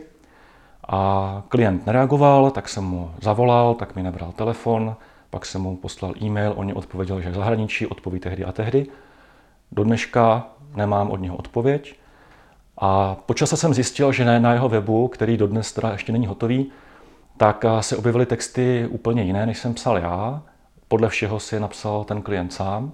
A 0.87 1.43
klient 1.49 1.85
nereagoval, 1.85 2.51
tak 2.51 2.69
jsem 2.69 2.83
mu 2.83 3.11
zavolal, 3.21 3.73
tak 3.73 3.95
mi 3.95 4.03
nebral 4.03 4.31
telefon, 4.31 4.95
pak 5.29 5.45
jsem 5.45 5.61
mu 5.61 5.77
poslal 5.77 6.13
e-mail, 6.21 6.53
on 6.55 6.65
mi 6.65 6.73
odpověděl, 6.73 7.21
že 7.21 7.29
v 7.29 7.35
zahraničí, 7.35 7.87
odpoví 7.87 8.19
tehdy 8.19 8.45
a 8.45 8.51
tehdy. 8.51 8.87
Do 9.71 9.83
dneška 9.83 10.47
nemám 10.75 11.11
od 11.11 11.21
něho 11.21 11.35
odpověď. 11.35 12.00
A 12.77 13.15
po 13.25 13.33
čase 13.33 13.57
jsem 13.57 13.73
zjistil, 13.73 14.11
že 14.11 14.39
na 14.39 14.53
jeho 14.53 14.69
webu, 14.69 15.07
který 15.07 15.37
dodnes 15.37 15.73
teda 15.73 15.91
ještě 15.91 16.11
není 16.11 16.27
hotový, 16.27 16.71
tak 17.37 17.65
se 17.79 17.97
objevily 17.97 18.25
texty 18.25 18.87
úplně 18.89 19.23
jiné, 19.23 19.45
než 19.45 19.57
jsem 19.57 19.73
psal 19.73 19.97
já. 19.97 20.41
Podle 20.87 21.09
všeho 21.09 21.39
si 21.39 21.55
je 21.55 21.59
napsal 21.59 22.03
ten 22.03 22.21
klient 22.21 22.53
sám. 22.53 22.91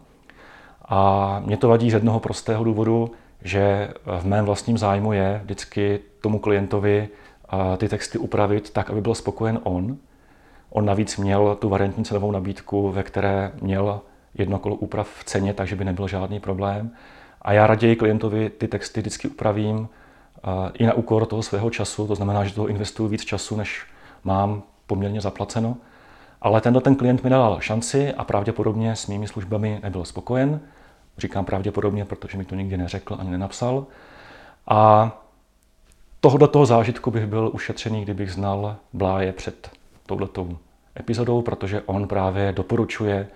A 0.89 1.41
mě 1.45 1.57
to 1.57 1.67
vadí 1.67 1.91
z 1.91 1.93
jednoho 1.93 2.19
prostého 2.19 2.63
důvodu, 2.63 3.11
že 3.43 3.93
v 4.19 4.25
mém 4.25 4.45
vlastním 4.45 4.77
zájmu 4.77 5.13
je 5.13 5.41
vždycky 5.43 5.99
tomu 6.21 6.39
klientovi 6.39 7.09
ty 7.77 7.89
texty 7.89 8.17
upravit 8.17 8.69
tak, 8.69 8.89
aby 8.89 9.01
byl 9.01 9.15
spokojen 9.15 9.59
on. 9.63 9.97
On 10.69 10.85
navíc 10.85 11.17
měl 11.17 11.55
tu 11.55 11.69
variantní 11.69 12.05
cenovou 12.05 12.31
nabídku, 12.31 12.91
ve 12.91 13.03
které 13.03 13.51
měl 13.61 14.01
jedno 14.33 14.59
kolo 14.59 14.75
úprav 14.75 15.09
v 15.19 15.23
ceně, 15.23 15.53
takže 15.53 15.75
by 15.75 15.85
nebyl 15.85 16.07
žádný 16.07 16.39
problém. 16.39 16.91
A 17.41 17.53
já 17.53 17.67
raději 17.67 17.95
klientovi 17.95 18.49
ty 18.49 18.67
texty 18.67 18.99
vždycky 18.99 19.27
upravím 19.27 19.89
i 20.73 20.85
na 20.85 20.93
úkor 20.93 21.25
toho 21.25 21.43
svého 21.43 21.69
času, 21.69 22.07
to 22.07 22.15
znamená, 22.15 22.43
že 22.43 22.53
toho 22.53 22.67
investuju 22.67 23.09
víc 23.09 23.25
času, 23.25 23.55
než 23.55 23.85
mám 24.23 24.63
poměrně 24.87 25.21
zaplaceno. 25.21 25.77
Ale 26.41 26.61
tenhle 26.61 26.81
ten 26.81 26.95
klient 26.95 27.23
mi 27.23 27.29
dal 27.29 27.57
šanci 27.59 28.13
a 28.13 28.23
pravděpodobně 28.23 28.95
s 28.95 29.07
mými 29.07 29.27
službami 29.27 29.79
nebyl 29.83 30.05
spokojen. 30.05 30.59
Říkám 31.17 31.45
pravděpodobně, 31.45 32.05
protože 32.05 32.37
mi 32.37 32.45
to 32.45 32.55
nikdy 32.55 32.77
neřekl 32.77 33.17
ani 33.19 33.29
nenapsal. 33.29 33.85
A 34.67 35.11
tohoto 36.19 36.47
toho 36.47 36.65
zážitku 36.65 37.11
bych 37.11 37.25
byl 37.25 37.51
ušetřený, 37.53 38.01
kdybych 38.01 38.31
znal 38.31 38.75
Bláje 38.93 39.33
před 39.33 39.69
touhletou 40.05 40.57
epizodou, 40.99 41.41
protože 41.41 41.81
on 41.85 42.07
právě 42.07 42.51
doporučuje, 42.51 43.27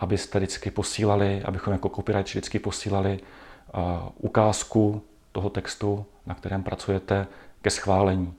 abyste 0.00 0.38
vždycky 0.38 0.70
posílali, 0.70 1.42
abychom 1.44 1.72
jako 1.72 1.88
copyright 1.88 2.28
vždycky 2.28 2.58
posílali 2.58 3.18
uh, 3.74 3.82
ukázku 4.18 5.02
toho 5.32 5.50
textu, 5.50 6.04
na 6.26 6.34
kterém 6.34 6.62
pracujete, 6.62 7.26
ke 7.62 7.70
schválení. 7.70 8.34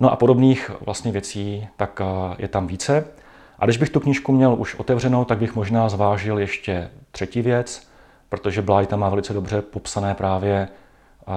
No 0.00 0.12
a 0.12 0.16
podobných 0.16 0.70
vlastně 0.80 1.12
věcí 1.12 1.68
tak 1.76 2.00
uh, 2.00 2.34
je 2.38 2.48
tam 2.48 2.66
více. 2.66 3.04
A 3.58 3.64
když 3.64 3.76
bych 3.76 3.90
tu 3.90 4.00
knížku 4.00 4.32
měl 4.32 4.54
už 4.54 4.74
otevřenou, 4.74 5.24
tak 5.24 5.38
bych 5.38 5.54
možná 5.54 5.88
zvážil 5.88 6.38
ještě 6.38 6.90
třetí 7.10 7.42
věc, 7.42 7.88
protože 8.28 8.62
Bly 8.62 8.86
tam 8.86 9.00
má 9.00 9.08
velice 9.08 9.32
dobře 9.32 9.62
popsané 9.62 10.14
právě 10.14 10.68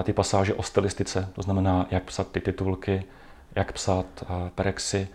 ty 0.03 0.13
pasáže 0.13 0.53
o 0.53 0.63
stylistice, 0.63 1.29
to 1.33 1.41
znamená, 1.41 1.87
jak 1.91 2.03
psat 2.03 2.31
ty 2.31 2.41
titulky, 2.41 3.03
jak 3.55 3.71
psat 3.71 4.05
perexy 4.55 5.07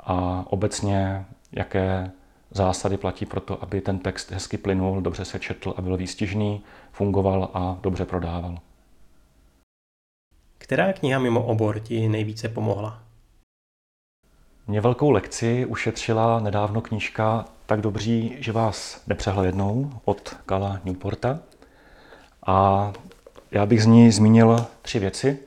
a 0.00 0.44
obecně, 0.50 1.24
jaké 1.52 2.10
zásady 2.50 2.96
platí 2.96 3.26
pro 3.26 3.40
to, 3.40 3.62
aby 3.62 3.80
ten 3.80 3.98
text 3.98 4.30
hezky 4.30 4.58
plynul, 4.58 5.00
dobře 5.00 5.24
se 5.24 5.38
četl 5.38 5.74
a 5.76 5.82
byl 5.82 5.96
výstižný, 5.96 6.62
fungoval 6.92 7.50
a 7.54 7.78
dobře 7.80 8.04
prodával. 8.04 8.58
Která 10.58 10.92
kniha 10.92 11.18
mimo 11.18 11.42
obor 11.42 11.80
ti 11.80 12.08
nejvíce 12.08 12.48
pomohla? 12.48 13.02
Mě 14.66 14.80
velkou 14.80 15.10
lekci 15.10 15.66
ušetřila 15.66 16.40
nedávno 16.40 16.80
knížka 16.80 17.44
Tak 17.66 17.80
dobří, 17.80 18.36
že 18.38 18.52
vás 18.52 19.02
nepřehlednou 19.06 19.92
od 20.04 20.36
Kala 20.46 20.80
Newporta. 20.84 21.38
A 22.46 22.92
já 23.50 23.66
bych 23.66 23.82
z 23.82 23.86
ní 23.86 24.10
zmínil 24.10 24.66
tři 24.82 24.98
věci. 24.98 25.38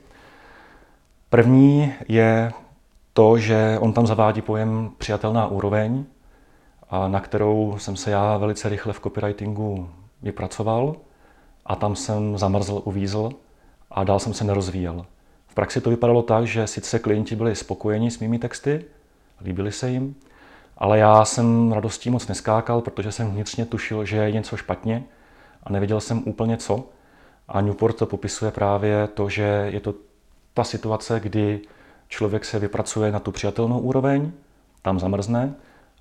První 1.30 1.92
je 2.08 2.52
to, 3.12 3.38
že 3.38 3.78
on 3.80 3.92
tam 3.92 4.06
zavádí 4.06 4.42
pojem 4.42 4.90
přijatelná 4.98 5.46
úroveň, 5.46 6.04
a 6.90 7.08
na 7.08 7.20
kterou 7.20 7.74
jsem 7.78 7.96
se 7.96 8.10
já 8.10 8.36
velice 8.36 8.68
rychle 8.68 8.92
v 8.92 9.00
copywritingu 9.00 9.90
vypracoval 10.22 10.96
a 11.66 11.76
tam 11.76 11.96
jsem 11.96 12.38
zamrzl, 12.38 12.82
uvízl 12.84 13.30
a 13.90 14.04
dál 14.04 14.18
jsem 14.18 14.34
se 14.34 14.44
nerozvíjel. 14.44 15.06
V 15.46 15.54
praxi 15.54 15.80
to 15.80 15.90
vypadalo 15.90 16.22
tak, 16.22 16.46
že 16.46 16.66
sice 16.66 16.98
klienti 16.98 17.36
byli 17.36 17.56
spokojeni 17.56 18.10
s 18.10 18.18
mými 18.18 18.38
texty, 18.38 18.84
líbily 19.44 19.72
se 19.72 19.90
jim, 19.90 20.14
ale 20.78 20.98
já 20.98 21.24
jsem 21.24 21.72
radostí 21.72 22.10
moc 22.10 22.28
neskákal, 22.28 22.80
protože 22.80 23.12
jsem 23.12 23.30
vnitřně 23.30 23.66
tušil, 23.66 24.04
že 24.04 24.16
je 24.16 24.32
něco 24.32 24.56
špatně 24.56 25.04
a 25.62 25.72
nevěděl 25.72 26.00
jsem 26.00 26.22
úplně 26.26 26.56
co. 26.56 26.88
A 27.48 27.60
Newport 27.60 27.96
to 27.96 28.06
popisuje 28.06 28.50
právě 28.50 29.08
to, 29.14 29.28
že 29.28 29.68
je 29.72 29.80
to 29.80 29.94
ta 30.54 30.64
situace, 30.64 31.20
kdy 31.20 31.60
člověk 32.08 32.44
se 32.44 32.58
vypracuje 32.58 33.12
na 33.12 33.20
tu 33.20 33.32
přijatelnou 33.32 33.78
úroveň, 33.78 34.32
tam 34.82 35.00
zamrzne 35.00 35.54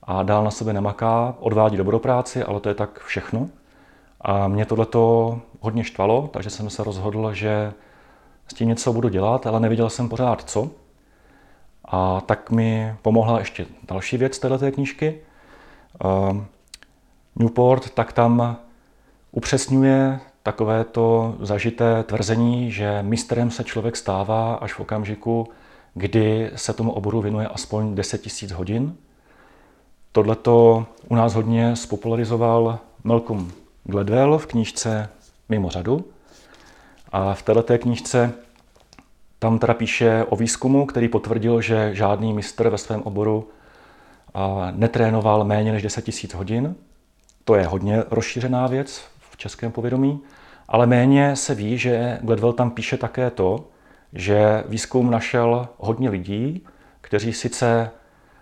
a 0.03 0.23
dál 0.23 0.43
na 0.43 0.51
sebe 0.51 0.73
nemaká, 0.73 1.35
odvádí 1.39 1.77
dobrou 1.77 1.99
práci, 1.99 2.43
ale 2.43 2.59
to 2.59 2.69
je 2.69 2.75
tak 2.75 2.99
všechno. 2.99 3.49
A 4.21 4.47
mě 4.47 4.65
tohleto 4.65 5.39
hodně 5.59 5.83
štvalo, 5.83 6.29
takže 6.33 6.49
jsem 6.49 6.69
se 6.69 6.83
rozhodl, 6.83 7.33
že 7.33 7.73
s 8.47 8.53
tím 8.53 8.67
něco 8.67 8.93
budu 8.93 9.09
dělat, 9.09 9.47
ale 9.47 9.59
neviděl 9.59 9.89
jsem 9.89 10.09
pořád 10.09 10.49
co. 10.49 10.69
A 11.85 12.21
tak 12.21 12.51
mi 12.51 12.95
pomohla 13.01 13.39
ještě 13.39 13.65
další 13.87 14.17
věc 14.17 14.39
této 14.39 14.71
knížky. 14.71 15.21
Ehm, 16.29 16.45
Newport 17.35 17.89
tak 17.89 18.13
tam 18.13 18.57
upřesňuje 19.31 20.19
takové 20.43 20.83
to 20.83 21.35
zažité 21.39 22.03
tvrzení, 22.03 22.71
že 22.71 22.99
mistrem 23.01 23.51
se 23.51 23.63
člověk 23.63 23.95
stává 23.95 24.55
až 24.55 24.73
v 24.73 24.79
okamžiku, 24.79 25.47
kdy 25.93 26.51
se 26.55 26.73
tomu 26.73 26.91
oboru 26.91 27.21
věnuje 27.21 27.47
aspoň 27.47 27.95
10 27.95 28.21
000 28.41 28.55
hodin. 28.55 28.95
Tohle 30.11 30.35
to 30.35 30.85
u 31.07 31.15
nás 31.15 31.33
hodně 31.33 31.75
spopularizoval 31.75 32.79
Malcolm 33.03 33.51
Gladwell 33.83 34.37
v 34.37 34.45
knížce 34.45 35.09
Mimo 35.49 35.69
řadu. 35.69 36.05
A 37.11 37.33
v 37.33 37.41
této 37.41 37.77
knížce 37.77 38.33
tam 39.39 39.59
teda 39.59 39.73
píše 39.73 40.25
o 40.29 40.35
výzkumu, 40.35 40.85
který 40.85 41.07
potvrdil, 41.07 41.61
že 41.61 41.95
žádný 41.95 42.33
mistr 42.33 42.69
ve 42.69 42.77
svém 42.77 43.01
oboru 43.01 43.47
netrénoval 44.71 45.43
méně 45.43 45.71
než 45.71 45.83
10 45.83 46.07
000 46.07 46.37
hodin. 46.37 46.75
To 47.45 47.55
je 47.55 47.65
hodně 47.67 48.03
rozšířená 48.11 48.67
věc 48.67 49.03
v 49.31 49.37
českém 49.37 49.71
povědomí, 49.71 50.19
ale 50.67 50.87
méně 50.87 51.35
se 51.35 51.55
ví, 51.55 51.77
že 51.77 52.19
Gladwell 52.21 52.53
tam 52.53 52.71
píše 52.71 52.97
také 52.97 53.29
to, 53.29 53.67
že 54.13 54.63
výzkum 54.67 55.11
našel 55.11 55.67
hodně 55.77 56.09
lidí, 56.09 56.65
kteří 57.01 57.33
sice 57.33 57.91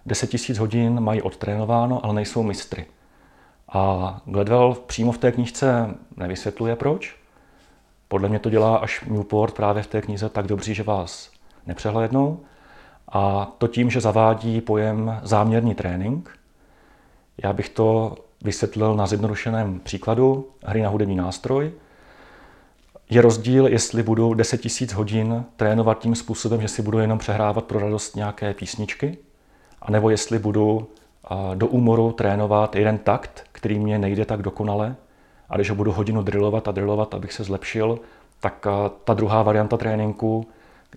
10 0.08 0.50
000 0.50 0.60
hodin 0.60 1.00
mají 1.00 1.22
odtrénováno, 1.22 2.06
ale 2.06 2.14
nejsou 2.14 2.44
mistry. 2.44 2.86
A 3.70 4.22
Gladwell 4.26 4.74
přímo 4.86 5.12
v 5.12 5.18
té 5.18 5.32
knížce 5.32 5.96
nevysvětluje 6.18 6.76
proč, 6.76 7.16
podle 8.08 8.30
mě 8.30 8.40
to 8.40 8.50
dělá 8.50 8.78
až 8.78 9.06
Newport 9.06 9.56
právě 9.56 9.84
v 9.84 9.88
té 9.88 10.02
knize 10.02 10.30
tak 10.30 10.48
dobří, 10.48 10.74
že 10.74 10.84
vás 10.84 11.32
nepřehlédnou. 11.66 12.40
A 13.08 13.52
to 13.58 13.68
tím, 13.68 13.90
že 13.90 14.02
zavádí 14.02 14.62
pojem 14.62 15.20
záměrný 15.24 15.76
trénink. 15.76 16.40
Já 17.44 17.54
bych 17.54 17.70
to 17.70 18.16
vysvětlil 18.44 18.96
na 18.96 19.08
zjednodušeném 19.08 19.80
příkladu 19.80 20.50
hry 20.66 20.82
na 20.82 20.90
hudební 20.90 21.16
nástroj. 21.16 21.72
Je 23.10 23.22
rozdíl, 23.22 23.68
jestli 23.68 24.04
budu 24.04 24.34
10 24.34 24.62
000 24.82 24.94
hodin 24.96 25.46
trénovat 25.56 26.00
tím 26.00 26.16
způsobem, 26.16 26.62
že 26.62 26.68
si 26.68 26.82
budu 26.82 27.00
jenom 27.00 27.20
přehrávat 27.20 27.66
pro 27.66 27.80
radost 27.80 28.16
nějaké 28.16 28.54
písničky, 28.54 29.18
anebo 29.82 30.10
jestli 30.10 30.40
budu 30.40 30.88
do 31.56 31.68
úmoru 31.68 32.12
trénovat 32.12 32.76
jeden 32.76 32.98
takt, 32.98 33.44
který 33.52 33.80
mě 33.80 34.00
nejde 34.00 34.26
tak 34.26 34.42
dokonale, 34.42 34.96
a 35.50 35.56
když 35.56 35.70
ho 35.70 35.76
budu 35.76 35.92
hodinu 35.92 36.22
drillovat 36.22 36.68
a 36.68 36.72
drillovat, 36.72 37.14
abych 37.14 37.34
se 37.34 37.44
zlepšil, 37.44 38.00
tak 38.40 38.68
ta 39.04 39.14
druhá 39.14 39.44
varianta 39.44 39.78
tréninku 39.78 40.48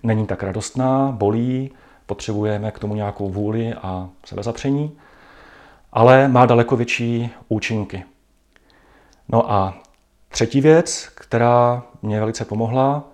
není 0.02 0.26
tak 0.26 0.42
radostná, 0.42 1.12
bolí, 1.12 1.70
potřebujeme 2.06 2.70
k 2.70 2.78
tomu 2.78 2.94
nějakou 2.94 3.28
vůli 3.28 3.74
a 3.74 4.08
sebezapření, 4.26 4.92
ale 5.92 6.28
má 6.28 6.46
daleko 6.46 6.76
větší 6.76 7.30
účinky. 7.48 8.04
No 9.28 9.52
a 9.52 9.74
třetí 10.28 10.60
věc, 10.60 11.08
která 11.14 11.82
mě 12.02 12.20
velice 12.20 12.44
pomohla, 12.44 13.04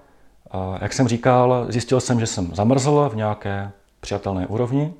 jak 0.81 0.93
jsem 0.93 1.09
říkal, 1.09 1.67
zjistil 1.69 2.01
jsem, 2.01 2.21
že 2.21 2.27
jsem 2.27 2.55
zamrzl 2.55 3.09
v 3.13 3.17
nějaké 3.17 3.71
přijatelné 4.01 4.47
úrovni, 4.47 4.95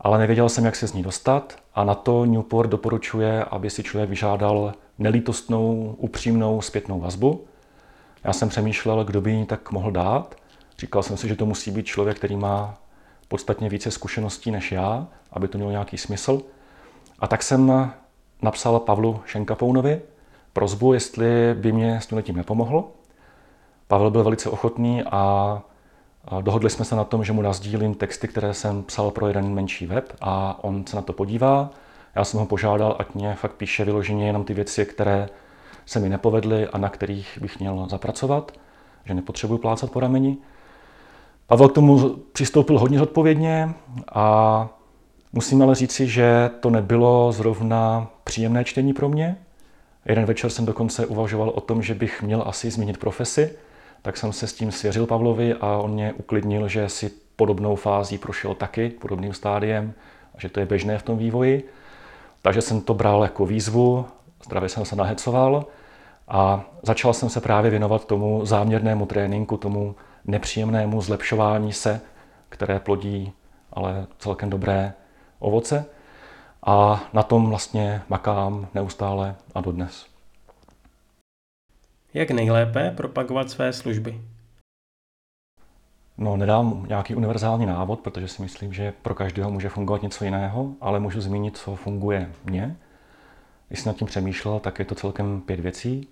ale 0.00 0.18
nevěděl 0.18 0.48
jsem, 0.48 0.64
jak 0.64 0.76
se 0.76 0.88
z 0.88 0.92
ní 0.92 1.02
dostat 1.02 1.56
a 1.74 1.84
na 1.84 1.94
to 1.94 2.24
Newport 2.24 2.70
doporučuje, 2.70 3.44
aby 3.44 3.70
si 3.70 3.82
člověk 3.82 4.10
vyžádal 4.10 4.72
nelítostnou, 4.98 5.94
upřímnou 5.98 6.60
zpětnou 6.60 7.00
vazbu. 7.00 7.44
Já 8.24 8.32
jsem 8.32 8.48
přemýšlel, 8.48 9.04
kdo 9.04 9.20
by 9.20 9.30
ji 9.30 9.46
tak 9.46 9.72
mohl 9.72 9.90
dát. 9.90 10.34
Říkal 10.78 11.02
jsem 11.02 11.16
si, 11.16 11.28
že 11.28 11.36
to 11.36 11.46
musí 11.46 11.70
být 11.70 11.86
člověk, 11.86 12.16
který 12.16 12.36
má 12.36 12.78
podstatně 13.28 13.68
více 13.68 13.90
zkušeností 13.90 14.50
než 14.50 14.72
já, 14.72 15.06
aby 15.32 15.48
to 15.48 15.58
mělo 15.58 15.70
nějaký 15.70 15.98
smysl. 15.98 16.42
A 17.18 17.26
tak 17.26 17.42
jsem 17.42 17.92
napsal 18.42 18.80
Pavlu 18.80 19.20
Šenkapounovi 19.26 20.00
prozbu, 20.52 20.92
jestli 20.92 21.54
by 21.54 21.72
mě 21.72 22.00
s 22.00 22.22
tím 22.22 22.36
nepomohl. 22.36 22.84
Pavel 23.88 24.10
byl 24.10 24.24
velice 24.24 24.50
ochotný 24.50 25.02
a 25.02 25.62
dohodli 26.40 26.70
jsme 26.70 26.84
se 26.84 26.96
na 26.96 27.04
tom, 27.04 27.24
že 27.24 27.32
mu 27.32 27.42
nazdílím 27.42 27.94
texty, 27.94 28.28
které 28.28 28.54
jsem 28.54 28.82
psal 28.82 29.10
pro 29.10 29.28
jeden 29.28 29.54
menší 29.54 29.86
web 29.86 30.12
a 30.20 30.58
on 30.64 30.86
se 30.86 30.96
na 30.96 31.02
to 31.02 31.12
podívá. 31.12 31.70
Já 32.14 32.24
jsem 32.24 32.40
ho 32.40 32.46
požádal, 32.46 32.96
ať 32.98 33.14
mě 33.14 33.34
fakt 33.34 33.52
píše 33.52 33.84
vyloženě 33.84 34.26
jenom 34.26 34.44
ty 34.44 34.54
věci, 34.54 34.86
které 34.86 35.28
se 35.86 36.00
mi 36.00 36.08
nepovedly 36.08 36.66
a 36.66 36.78
na 36.78 36.88
kterých 36.88 37.38
bych 37.40 37.60
měl 37.60 37.86
zapracovat, 37.90 38.52
že 39.04 39.14
nepotřebuji 39.14 39.58
plácat 39.58 39.90
po 39.90 40.00
rameni. 40.00 40.36
Pavel 41.46 41.68
k 41.68 41.74
tomu 41.74 42.16
přistoupil 42.32 42.78
hodně 42.78 42.98
zodpovědně 42.98 43.74
a 44.12 44.68
musím 45.32 45.62
ale 45.62 45.74
říci, 45.74 46.06
že 46.06 46.50
to 46.60 46.70
nebylo 46.70 47.32
zrovna 47.32 48.10
příjemné 48.24 48.64
čtení 48.64 48.92
pro 48.92 49.08
mě. 49.08 49.36
Jeden 50.06 50.24
večer 50.24 50.50
jsem 50.50 50.66
dokonce 50.66 51.06
uvažoval 51.06 51.48
o 51.48 51.60
tom, 51.60 51.82
že 51.82 51.94
bych 51.94 52.22
měl 52.22 52.44
asi 52.46 52.70
změnit 52.70 52.98
profesi, 52.98 53.56
tak 54.04 54.16
jsem 54.16 54.32
se 54.32 54.46
s 54.46 54.52
tím 54.52 54.72
svěřil 54.72 55.06
Pavlovi 55.06 55.54
a 55.54 55.76
on 55.76 55.90
mě 55.90 56.12
uklidnil, 56.12 56.68
že 56.68 56.88
si 56.88 57.10
podobnou 57.36 57.76
fází 57.76 58.18
prošel 58.18 58.54
taky, 58.54 58.90
podobným 58.90 59.34
stádiem, 59.34 59.94
a 60.34 60.40
že 60.40 60.48
to 60.48 60.60
je 60.60 60.66
běžné 60.66 60.98
v 60.98 61.02
tom 61.02 61.18
vývoji. 61.18 61.68
Takže 62.42 62.62
jsem 62.62 62.80
to 62.80 62.94
bral 62.94 63.22
jako 63.22 63.46
výzvu, 63.46 64.06
zdravě 64.44 64.68
jsem 64.68 64.84
se 64.84 64.96
nahecoval 64.96 65.66
a 66.28 66.64
začal 66.82 67.12
jsem 67.12 67.28
se 67.28 67.40
právě 67.40 67.70
věnovat 67.70 68.04
tomu 68.04 68.46
záměrnému 68.46 69.06
tréninku, 69.06 69.56
tomu 69.56 69.96
nepříjemnému 70.24 71.00
zlepšování 71.00 71.72
se, 71.72 72.00
které 72.48 72.80
plodí 72.80 73.32
ale 73.72 74.06
celkem 74.18 74.50
dobré 74.50 74.92
ovoce. 75.38 75.84
A 76.66 77.04
na 77.12 77.22
tom 77.22 77.48
vlastně 77.48 78.02
makám 78.08 78.66
neustále 78.74 79.36
a 79.54 79.60
dodnes. 79.60 80.13
Jak 82.14 82.30
nejlépe 82.30 82.90
propagovat 82.96 83.50
své 83.50 83.72
služby? 83.72 84.20
No, 86.18 86.36
nedám 86.36 86.86
nějaký 86.88 87.14
univerzální 87.14 87.66
návod, 87.66 88.00
protože 88.00 88.28
si 88.28 88.42
myslím, 88.42 88.72
že 88.72 88.92
pro 89.02 89.14
každého 89.14 89.50
může 89.50 89.68
fungovat 89.68 90.02
něco 90.02 90.24
jiného, 90.24 90.72
ale 90.80 91.00
můžu 91.00 91.20
zmínit, 91.20 91.56
co 91.56 91.76
funguje 91.76 92.32
mně. 92.44 92.76
Když 93.68 93.80
jsem 93.80 93.90
nad 93.90 93.96
tím 93.96 94.06
přemýšlel, 94.06 94.60
tak 94.60 94.78
je 94.78 94.84
to 94.84 94.94
celkem 94.94 95.40
pět 95.40 95.60
věcí. 95.60 96.08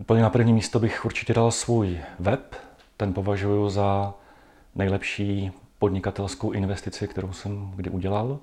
Úplně 0.00 0.22
na 0.22 0.30
první 0.30 0.52
místo 0.52 0.78
bych 0.78 1.04
určitě 1.04 1.34
dal 1.34 1.50
svůj 1.50 2.00
web. 2.18 2.56
Ten 2.96 3.14
považuji 3.14 3.68
za 3.68 4.14
nejlepší 4.74 5.52
podnikatelskou 5.78 6.50
investici, 6.50 7.08
kterou 7.08 7.32
jsem 7.32 7.72
kdy 7.76 7.90
udělal. 7.90 8.38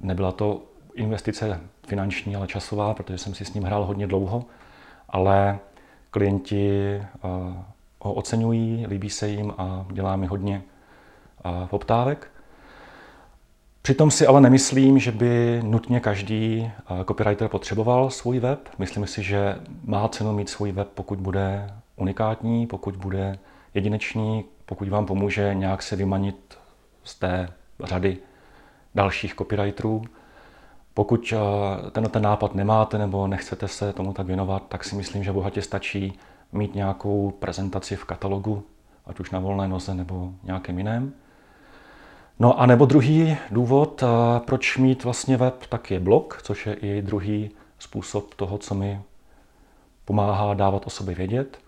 Nebyla 0.00 0.32
to 0.32 0.62
investice 0.94 1.60
finanční, 1.86 2.36
ale 2.36 2.46
časová, 2.46 2.94
protože 2.94 3.18
jsem 3.18 3.34
si 3.34 3.44
s 3.44 3.54
ním 3.54 3.64
hrál 3.64 3.84
hodně 3.84 4.06
dlouho, 4.06 4.44
ale 5.08 5.58
klienti 6.10 6.96
eh, 6.96 7.08
ho 8.00 8.12
oceňují, 8.14 8.86
líbí 8.88 9.10
se 9.10 9.28
jim 9.28 9.52
a 9.58 9.86
dělá 9.92 10.16
mi 10.16 10.26
hodně 10.26 10.62
eh, 11.44 11.66
poptávek. 11.66 12.30
Přitom 13.82 14.10
si 14.10 14.26
ale 14.26 14.40
nemyslím, 14.40 14.98
že 14.98 15.12
by 15.12 15.60
nutně 15.64 16.00
každý 16.00 16.70
eh, 16.70 17.04
copywriter 17.04 17.48
potřeboval 17.48 18.10
svůj 18.10 18.40
web. 18.40 18.68
Myslím 18.78 19.06
si, 19.06 19.22
že 19.22 19.56
má 19.84 20.08
cenu 20.08 20.32
mít 20.32 20.48
svůj 20.48 20.72
web, 20.72 20.88
pokud 20.94 21.18
bude 21.18 21.70
unikátní, 21.96 22.66
pokud 22.66 22.96
bude 22.96 23.38
jedinečný, 23.74 24.44
pokud 24.66 24.88
vám 24.88 25.06
pomůže 25.06 25.54
nějak 25.54 25.82
se 25.82 25.96
vymanit 25.96 26.58
z 27.04 27.14
té 27.14 27.48
řady 27.84 28.18
dalších 28.94 29.34
copywriterů. 29.34 30.04
Pokud 30.96 31.34
eh, 31.36 31.90
ten, 31.90 32.04
ten 32.10 32.22
nápad 32.22 32.54
nemáte 32.54 32.98
nebo 32.98 33.26
nechcete 33.26 33.68
se 33.68 33.92
tomu 33.92 34.12
tak 34.12 34.26
věnovat, 34.26 34.62
tak 34.68 34.84
si 34.84 34.96
myslím, 34.96 35.24
že 35.24 35.32
bohatě 35.32 35.62
stačí 35.62 36.18
mít 36.52 36.74
nějakou 36.74 37.30
prezentaci 37.30 37.96
v 37.96 38.04
katalogu, 38.04 38.62
ať 39.06 39.20
už 39.20 39.30
na 39.30 39.38
volné 39.38 39.68
noze 39.68 39.94
nebo 39.94 40.32
nějakém 40.42 40.78
jiném. 40.78 41.12
No 42.38 42.60
a 42.60 42.66
nebo 42.66 42.86
druhý 42.86 43.36
důvod, 43.50 44.02
eh, 44.02 44.40
proč 44.40 44.76
mít 44.76 45.04
vlastně 45.04 45.36
web, 45.36 45.66
tak 45.68 45.90
je 45.90 46.00
blog, 46.00 46.40
což 46.42 46.66
je 46.66 46.74
i 46.74 47.02
druhý 47.02 47.50
způsob 47.78 48.34
toho, 48.34 48.58
co 48.58 48.74
mi 48.74 49.00
pomáhá 50.04 50.54
dávat 50.54 50.86
o 50.86 50.90
sobě 50.90 51.14
vědět. 51.14 51.58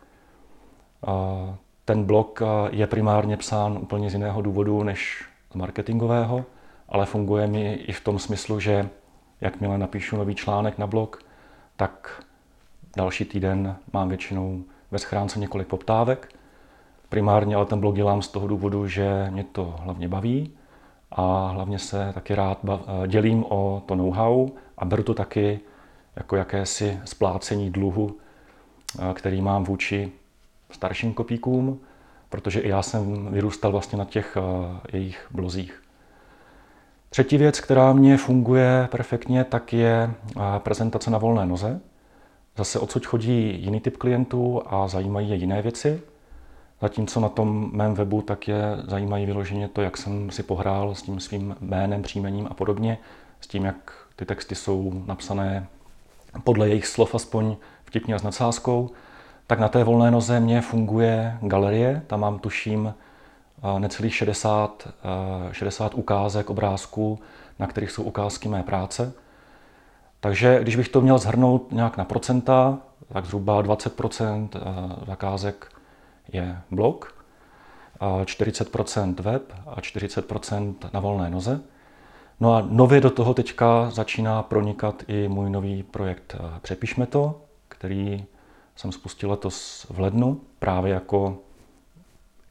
Eh, 1.09 1.55
ten 1.85 2.05
blog 2.05 2.43
je 2.71 2.87
primárně 2.87 3.37
psán 3.37 3.79
úplně 3.83 4.11
z 4.11 4.13
jiného 4.13 4.43
důvodu 4.43 4.83
než 4.83 5.25
z 5.53 5.55
marketingového, 5.55 6.45
ale 6.89 7.07
funguje 7.07 7.47
mi 7.47 7.73
i 7.75 7.93
v 7.93 8.01
tom 8.01 8.19
smyslu, 8.19 8.61
že 8.61 8.89
jakmile 9.41 9.79
napíšu 9.79 10.17
nový 10.17 10.35
článek 10.35 10.79
na 10.79 10.87
blog, 10.87 11.23
tak 11.77 12.25
další 12.97 13.25
týden 13.25 13.77
mám 13.93 14.09
většinou 14.09 14.63
ve 14.91 14.99
schránce 14.99 15.39
několik 15.39 15.69
poptávek. 15.69 16.35
Primárně 17.09 17.57
ale 17.57 17.67
ten 17.67 17.81
blog 17.81 17.97
dělám 17.97 18.23
z 18.23 18.29
toho 18.29 18.47
důvodu, 18.47 18.89
že 18.89 19.27
mě 19.31 19.45
to 19.45 19.75
hlavně 19.81 20.09
baví 20.09 20.53
a 21.11 21.49
hlavně 21.49 21.79
se 21.79 22.11
taky 22.15 22.35
rád 22.35 22.59
dělím 23.07 23.45
o 23.49 23.83
to 23.87 23.95
know-how 23.95 24.49
a 24.79 24.85
beru 24.85 25.03
to 25.03 25.15
taky 25.15 25.61
jako 26.17 26.37
jakési 26.37 27.01
splácení 27.05 27.71
dluhu, 27.71 28.17
který 29.15 29.41
mám 29.43 29.65
vůči 29.65 30.13
starším 30.71 31.15
kopíkům, 31.15 31.81
protože 32.29 32.61
i 32.61 32.69
já 32.69 32.83
jsem 32.83 33.33
vyrůstal 33.33 33.73
vlastně 33.73 33.99
na 33.99 34.05
těch 34.05 34.37
jejich 34.93 35.27
blozích. 35.31 35.83
Třetí 37.11 37.39
věc, 37.39 37.61
která 37.61 37.93
mě 37.93 38.17
funguje 38.17 38.89
perfektně, 38.91 39.45
tak 39.45 39.73
je 39.73 40.11
prezentace 40.59 41.11
na 41.11 41.19
volné 41.19 41.47
noze. 41.47 41.81
Zase 42.57 42.79
odsud 42.79 43.07
chodí 43.07 43.63
jiný 43.63 43.81
typ 43.81 43.97
klientů 43.97 44.63
a 44.67 44.89
zajímají 44.89 45.31
je 45.31 45.37
jiné 45.37 45.63
věci. 45.63 46.03
Zatímco 46.81 47.21
na 47.21 47.29
tom 47.29 47.71
mém 47.73 47.95
webu 47.95 48.23
tak 48.23 48.49
je 48.49 48.63
zajímají 48.85 49.27
vyloženě 49.27 49.69
to, 49.69 49.83
jak 49.83 49.97
jsem 49.97 50.31
si 50.31 50.43
pohrál 50.43 50.95
s 50.95 51.03
tím 51.03 51.21
svým 51.21 51.57
jménem, 51.61 52.03
příjmením 52.03 52.47
a 52.51 52.55
podobně, 52.55 52.99
s 53.41 53.47
tím, 53.47 53.65
jak 53.65 53.93
ty 54.17 54.25
texty 54.25 54.55
jsou 54.55 55.03
napsané 55.07 55.67
podle 56.45 56.69
jejich 56.69 56.87
slov 56.87 57.15
aspoň 57.15 57.57
vtipně 57.85 58.15
a 58.15 58.19
s 58.19 58.23
nadsázkou, 58.23 58.91
tak 59.47 59.59
na 59.59 59.69
té 59.69 59.85
volné 59.85 60.11
noze 60.11 60.41
mě 60.41 60.61
funguje 60.61 61.39
galerie. 61.43 62.03
Tam 62.07 62.21
mám, 62.21 62.39
tuším, 62.39 62.95
necelých 63.79 64.15
60, 64.15 64.89
60 65.53 65.95
ukázek 65.95 66.51
obrázků, 66.51 67.19
na 67.59 67.67
kterých 67.67 67.91
jsou 67.91 68.03
ukázky 68.03 68.49
mé 68.49 68.63
práce. 68.63 69.13
Takže 70.21 70.59
když 70.63 70.77
bych 70.77 70.89
to 70.89 71.01
měl 71.01 71.19
zhrnout 71.19 71.73
nějak 71.73 71.97
na 71.97 72.05
procenta, 72.05 72.79
tak 73.13 73.25
zhruba 73.25 73.63
20% 73.63 74.49
zakázek 75.07 75.73
je 76.33 76.59
blog, 76.71 77.25
40% 78.01 79.15
web 79.23 79.53
a 79.67 79.81
40% 79.81 80.75
na 80.93 81.01
volné 81.01 81.31
noze. 81.31 81.61
No 82.41 82.55
a 82.55 82.67
nově 82.71 83.01
do 83.01 83.11
toho 83.11 83.35
teďka 83.35 83.91
začíná 83.91 84.43
pronikat 84.43 85.03
i 85.09 85.29
můj 85.29 85.51
nový 85.51 85.83
projekt 85.83 86.37
Přepišme 86.63 87.07
to, 87.07 87.41
který 87.69 88.25
jsem 88.77 88.93
spustil 88.93 89.31
letos 89.31 89.87
v 89.91 90.01
lednu 90.01 90.41
právě 90.59 90.93
jako 90.93 91.39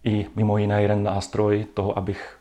i 0.08 0.26
mimo 0.36 0.58
jiné 0.58 0.82
jeden 0.82 1.04
nástroj 1.04 1.66
toho, 1.74 1.98
abych 1.98 2.40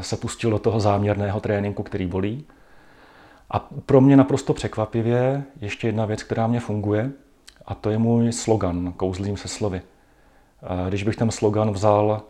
se 0.00 0.16
pustil 0.16 0.50
do 0.50 0.58
toho 0.58 0.80
záměrného 0.80 1.40
tréninku, 1.40 1.82
který 1.82 2.06
bolí. 2.06 2.44
A 3.50 3.58
pro 3.86 4.00
mě 4.00 4.16
naprosto 4.16 4.54
překvapivě 4.54 5.42
ještě 5.60 5.88
jedna 5.88 6.06
věc, 6.06 6.22
která 6.22 6.46
mě 6.46 6.60
funguje, 6.60 7.10
a 7.66 7.74
to 7.74 7.90
je 7.90 7.98
můj 7.98 8.32
slogan, 8.32 8.92
kouzlím 8.96 9.36
se 9.36 9.48
slovy. 9.48 9.82
Když 10.88 11.02
bych 11.02 11.16
ten 11.16 11.30
slogan 11.30 11.70
vzal 11.70 12.22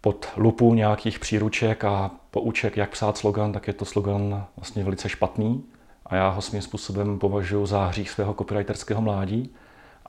pod 0.00 0.28
lupu 0.36 0.74
nějakých 0.74 1.18
příruček 1.18 1.84
a 1.84 2.10
pouček, 2.30 2.76
jak 2.76 2.90
psát 2.90 3.18
slogan, 3.18 3.52
tak 3.52 3.66
je 3.66 3.72
to 3.72 3.84
slogan 3.84 4.44
vlastně 4.56 4.84
velice 4.84 5.08
špatný 5.08 5.64
a 6.06 6.16
já 6.16 6.28
ho 6.28 6.42
svým 6.42 6.62
způsobem 6.62 7.18
považuji 7.18 7.66
za 7.66 7.86
hřích 7.86 8.10
svého 8.10 8.34
copywriterského 8.34 9.02
mládí 9.02 9.50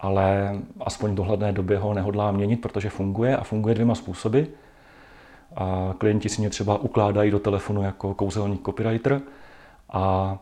ale 0.02 0.56
aspoň 0.80 1.12
v 1.12 1.16
dohledné 1.16 1.52
době 1.52 1.78
ho 1.78 1.94
nehodlá 1.94 2.32
měnit, 2.32 2.62
protože 2.62 2.90
funguje 2.90 3.38
a 3.38 3.44
funguje 3.44 3.76
dvěma 3.76 3.96
způsoby. 3.96 4.42
A 5.56 5.94
klienti 5.98 6.30
si 6.30 6.42
mě 6.42 6.50
třeba 6.50 6.78
ukládají 6.78 7.32
do 7.32 7.40
telefonu 7.40 7.84
jako 7.84 8.14
kouzelný 8.14 8.60
copywriter 8.66 9.22
a 9.94 10.38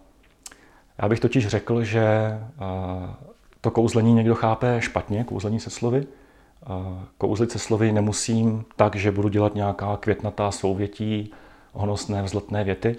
já 1.02 1.10
bych 1.10 1.20
totiž 1.20 1.48
řekl, 1.48 1.84
že 1.84 2.04
to 3.62 3.72
kouzlení 3.72 4.14
někdo 4.14 4.36
chápe 4.36 4.82
špatně, 4.82 5.24
kouzlení 5.24 5.60
se 5.60 5.70
slovy. 5.70 6.08
Kouzlit 7.18 7.52
se 7.52 7.60
slovy 7.60 7.92
nemusím 7.92 8.66
tak, 8.76 8.96
že 8.96 9.12
budu 9.12 9.30
dělat 9.30 9.56
nějaká 9.56 9.98
květnatá 9.98 10.52
souvětí, 10.52 11.32
honosné, 11.74 12.24
vzletné 12.24 12.64
věty, 12.64 12.96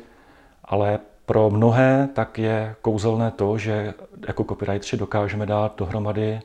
ale 0.64 0.98
pro 1.30 1.50
mnohé 1.50 2.08
tak 2.14 2.38
je 2.38 2.76
kouzelné 2.82 3.30
to, 3.30 3.58
že 3.58 3.94
jako 4.28 4.44
copywriteri 4.44 4.98
dokážeme 4.98 5.46
dát 5.46 5.78
dohromady 5.78 6.40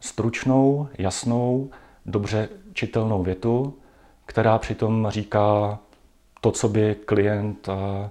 stručnou, 0.00 0.88
jasnou, 0.98 1.70
dobře 2.06 2.48
čitelnou 2.72 3.22
větu, 3.22 3.78
která 4.26 4.58
přitom 4.58 5.06
říká 5.10 5.78
to, 6.40 6.50
co 6.50 6.68
by 6.68 6.94
klient 6.94 7.68
eh, 7.68 8.10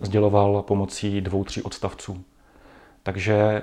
sděloval 0.00 0.62
pomocí 0.62 1.20
dvou, 1.20 1.44
tří 1.44 1.62
odstavců. 1.62 2.24
Takže 3.02 3.62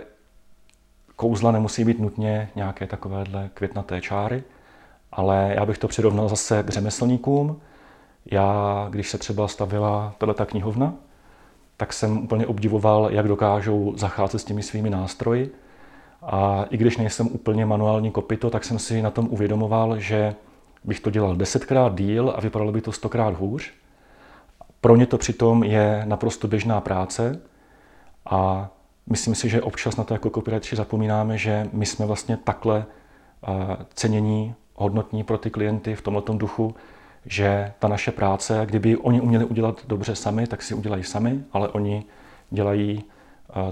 kouzla 1.15 1.51
nemusí 1.51 1.85
být 1.85 1.99
nutně 1.99 2.49
nějaké 2.55 2.87
takovéhle 2.87 3.49
květnaté 3.53 4.01
čáry, 4.01 4.43
ale 5.11 5.53
já 5.55 5.65
bych 5.65 5.77
to 5.77 5.87
přirovnal 5.87 6.29
zase 6.29 6.63
k 6.63 6.69
řemeslníkům. 6.69 7.61
Já, 8.31 8.87
když 8.89 9.09
se 9.09 9.17
třeba 9.17 9.47
stavila 9.47 10.15
tato 10.17 10.45
knihovna, 10.45 10.93
tak 11.79 11.93
jsem 11.93 12.23
úplně 12.23 12.47
obdivoval, 12.47 13.09
jak 13.11 13.27
dokážou 13.27 13.93
zacházet 13.97 14.41
s 14.41 14.43
těmi 14.43 14.63
svými 14.63 14.89
nástroji. 14.89 15.51
A 16.21 16.65
i 16.69 16.77
když 16.77 16.97
nejsem 16.97 17.27
úplně 17.27 17.65
manuální 17.65 18.11
kopito, 18.11 18.49
tak 18.49 18.65
jsem 18.65 18.79
si 18.79 19.01
na 19.01 19.11
tom 19.11 19.27
uvědomoval, 19.29 19.99
že 19.99 20.35
bych 20.83 20.99
to 20.99 21.09
dělal 21.09 21.35
desetkrát 21.35 21.95
díl 21.95 22.33
a 22.35 22.41
vypadalo 22.41 22.71
by 22.71 22.81
to 22.81 22.91
stokrát 22.91 23.35
hůř. 23.39 23.71
Pro 24.81 24.95
ně 24.95 25.05
to 25.05 25.17
přitom 25.17 25.63
je 25.63 26.03
naprosto 26.05 26.47
běžná 26.47 26.81
práce 26.81 27.41
a 28.29 28.69
myslím 29.07 29.35
si, 29.35 29.49
že 29.49 29.61
občas 29.61 29.95
na 29.95 30.03
to 30.03 30.13
jako 30.13 30.29
copywriteri 30.29 30.77
zapomínáme, 30.77 31.37
že 31.37 31.69
my 31.73 31.85
jsme 31.85 32.05
vlastně 32.05 32.37
takhle 32.37 32.85
cenění, 33.93 34.55
hodnotní 34.75 35.23
pro 35.23 35.37
ty 35.37 35.49
klienty 35.49 35.95
v 35.95 36.01
tomto 36.01 36.33
duchu, 36.33 36.75
že 37.29 37.73
ta 37.79 37.87
naše 37.87 38.11
práce, 38.11 38.61
kdyby 38.65 38.97
oni 38.97 39.21
uměli 39.21 39.45
udělat 39.45 39.81
dobře 39.87 40.15
sami, 40.15 40.47
tak 40.47 40.61
si 40.61 40.73
udělají 40.73 41.03
sami, 41.03 41.43
ale 41.51 41.69
oni 41.69 42.05
dělají 42.49 43.03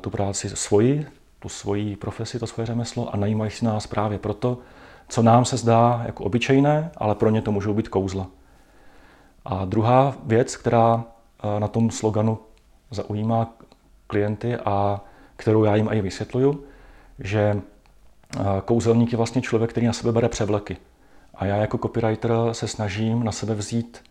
tu 0.02 0.10
práci 0.10 0.50
svoji, 0.50 1.06
tu 1.40 1.50
svoji 1.50 1.96
profesi, 1.96 2.40
to 2.40 2.48
svoje 2.48 2.66
řemeslo 2.66 3.14
a 3.14 3.18
najímají 3.18 3.52
si 3.52 3.66
nás 3.66 3.88
právě 3.88 4.20
proto, 4.20 4.58
co 5.10 5.22
nám 5.22 5.46
se 5.46 5.58
zdá 5.58 6.04
jako 6.06 6.24
obyčejné, 6.24 6.92
ale 6.98 7.16
pro 7.16 7.30
ně 7.30 7.42
to 7.42 7.52
můžou 7.52 7.74
být 7.74 7.88
kouzla. 7.88 8.28
A 9.46 9.66
druhá 9.66 10.16
věc, 10.24 10.56
která 10.56 11.06
na 11.60 11.68
tom 11.68 11.92
sloganu 11.92 12.40
zaujímá 12.92 13.54
klienty 14.08 14.56
a 14.56 15.02
kterou 15.36 15.64
já 15.64 15.76
jim 15.76 15.90
i 15.92 16.02
vysvětluju, 16.02 16.64
že 17.20 17.62
kouzelník 18.66 19.12
je 19.12 19.18
vlastně 19.18 19.42
člověk, 19.42 19.70
který 19.70 19.88
na 19.88 19.94
sebe 19.94 20.12
bere 20.12 20.30
převleky. 20.30 20.78
A 21.38 21.46
já 21.46 21.56
jako 21.56 21.78
copywriter 21.78 22.32
se 22.52 22.68
snažím 22.68 23.24
na 23.24 23.32
sebe 23.32 23.56
vzít 23.56 24.04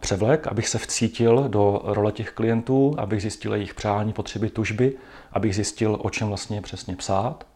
převlek, 0.00 0.46
abych 0.46 0.68
se 0.68 0.78
vcítil 0.78 1.48
do 1.48 1.80
role 1.84 2.12
těch 2.12 2.30
klientů, 2.30 2.94
abych 2.98 3.22
zjistil 3.22 3.54
jejich 3.54 3.74
přání, 3.74 4.12
potřeby, 4.12 4.50
tužby, 4.50 4.92
abych 5.32 5.54
zjistil, 5.54 5.98
o 6.00 6.10
čem 6.10 6.28
vlastně 6.28 6.62
přesně 6.62 6.96
psát. 6.96 7.46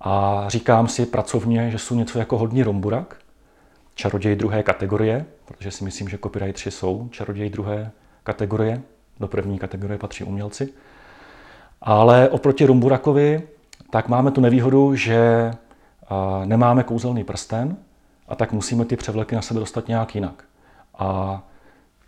A 0.00 0.44
říkám 0.48 0.88
si 0.88 1.06
pracovně, 1.06 1.70
že 1.70 1.78
jsou 1.78 1.94
něco 1.94 2.18
jako 2.18 2.38
hodný 2.38 2.62
romburak, 2.62 3.16
čaroděj 3.94 4.36
druhé 4.36 4.62
kategorie, 4.62 5.26
protože 5.44 5.70
si 5.70 5.84
myslím, 5.84 6.08
že 6.08 6.18
copywriteri 6.18 6.70
jsou 6.70 7.08
čaroděj 7.10 7.50
druhé 7.50 7.90
kategorie. 8.22 8.82
Do 9.20 9.28
první 9.28 9.58
kategorie 9.58 9.98
patří 9.98 10.24
umělci. 10.24 10.68
Ale 11.82 12.28
oproti 12.28 12.66
rumburakovi, 12.66 13.42
tak 13.90 14.08
máme 14.08 14.30
tu 14.30 14.40
nevýhodu, 14.40 14.94
že 14.94 15.50
nemáme 16.44 16.82
kouzelný 16.82 17.24
prsten, 17.24 17.76
a 18.28 18.34
tak 18.34 18.52
musíme 18.52 18.84
ty 18.84 18.96
převleky 18.96 19.34
na 19.34 19.42
sebe 19.42 19.60
dostat 19.60 19.88
nějak 19.88 20.14
jinak. 20.14 20.44
A 20.98 21.42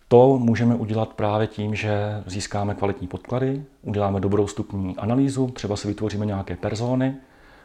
to 0.08 0.38
můžeme 0.38 0.74
udělat 0.74 1.12
právě 1.12 1.46
tím, 1.46 1.74
že 1.74 2.22
získáme 2.26 2.74
kvalitní 2.74 3.08
podklady, 3.08 3.64
uděláme 3.82 4.20
dobrou 4.20 4.46
stupní 4.46 4.96
analýzu, 4.96 5.46
třeba 5.46 5.76
si 5.76 5.88
vytvoříme 5.88 6.26
nějaké 6.26 6.56
persony 6.56 7.16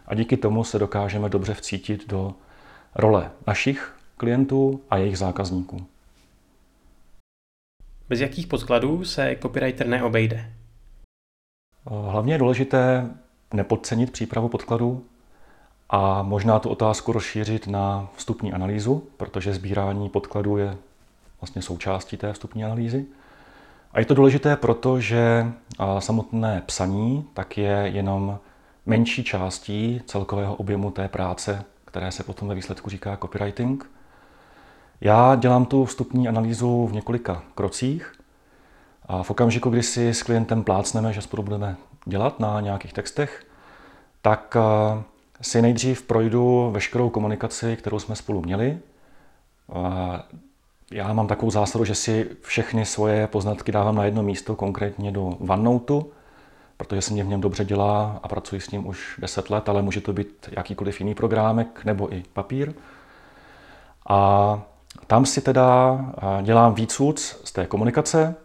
a 0.06 0.16
díky 0.16 0.38
tomu 0.38 0.64
se 0.64 0.80
dokážeme 0.80 1.30
dobře 1.30 1.54
vcítit 1.54 2.08
do 2.10 2.34
role 2.96 3.32
našich 3.48 3.96
klientů 4.18 4.82
a 4.90 4.98
jejich 4.98 5.18
zákazníků. 5.18 5.86
Bez 8.10 8.20
jakých 8.20 8.48
podkladů 8.48 9.06
se 9.06 9.36
copywriter 9.42 9.88
neobejde? 9.88 10.54
Hlavně 11.86 12.34
je 12.34 12.38
důležité 12.38 13.10
nepodcenit 13.54 14.12
přípravu 14.12 14.50
podkladů, 14.50 15.06
a 15.93 16.23
možná 16.23 16.60
tu 16.60 16.69
otázku 16.69 17.12
rozšířit 17.12 17.67
na 17.67 18.08
vstupní 18.15 18.54
analýzu, 18.54 19.04
protože 19.17 19.54
sbírání 19.54 20.10
podkladů 20.10 20.58
je 20.58 20.77
vlastně 21.41 21.62
součástí 21.62 22.17
té 22.17 22.34
vstupní 22.34 22.63
analýzy. 22.63 23.06
A 23.93 23.99
je 23.99 24.06
to 24.06 24.13
důležité 24.13 24.56
proto, 24.56 24.99
že 24.99 25.51
samotné 25.99 26.63
psaní 26.65 27.25
tak 27.34 27.58
je 27.58 27.89
jenom 27.93 28.39
menší 28.86 29.23
částí 29.23 30.01
celkového 30.06 30.56
objemu 30.56 30.91
té 30.91 31.08
práce, 31.08 31.63
které 31.86 32.12
se 32.12 32.23
potom 32.23 32.47
ve 32.47 32.56
výsledku 32.56 32.89
říká 32.89 33.17
copywriting. 33.17 33.91
Já 35.01 35.36
dělám 35.36 35.65
tu 35.65 35.86
vstupní 35.86 36.27
analýzu 36.27 36.88
v 36.88 36.93
několika 36.93 37.43
krocích. 37.56 38.13
A 39.06 39.23
v 39.23 39.32
okamžiku, 39.32 39.69
kdy 39.69 39.84
si 39.84 40.10
s 40.10 40.23
klientem 40.23 40.63
plácneme, 40.63 41.13
že 41.13 41.21
spolu 41.21 41.43
budeme 41.43 41.75
dělat 42.06 42.39
na 42.39 42.62
nějakých 42.62 42.93
textech, 42.93 43.45
tak 44.21 44.58
si 45.41 45.62
nejdřív 45.62 46.01
projdu 46.01 46.69
veškerou 46.71 47.10
komunikaci, 47.10 47.75
kterou 47.75 47.99
jsme 47.99 48.15
spolu 48.15 48.41
měli. 48.41 48.80
Já 50.91 51.13
mám 51.13 51.27
takovou 51.27 51.51
zásadu, 51.51 51.86
že 51.86 51.95
si 51.95 52.30
všechny 52.41 52.86
svoje 52.86 53.27
poznatky 53.27 53.71
dávám 53.71 53.95
na 53.95 54.06
jedno 54.06 54.23
místo, 54.23 54.56
konkrétně 54.56 55.12
do 55.12 55.25
OneNote, 55.25 55.93
protože 56.77 57.01
se 57.01 57.13
mě 57.13 57.23
v 57.23 57.27
něm 57.27 57.41
dobře 57.41 57.65
dělá 57.65 58.19
a 58.23 58.27
pracuji 58.27 58.62
s 58.62 58.71
ním 58.71 58.88
už 58.88 59.19
10 59.19 59.49
let, 59.49 59.69
ale 59.69 59.82
může 59.82 60.01
to 60.01 60.13
být 60.13 60.49
jakýkoliv 60.51 60.99
jiný 60.99 61.15
programek 61.15 61.86
nebo 61.86 62.13
i 62.13 62.23
papír. 62.34 62.73
A 64.10 64.62
tam 65.08 65.25
si 65.25 65.41
teda 65.41 65.99
dělám 66.41 66.73
výcud 66.73 67.19
z 67.19 67.51
té 67.51 67.65
komunikace, 67.65 68.36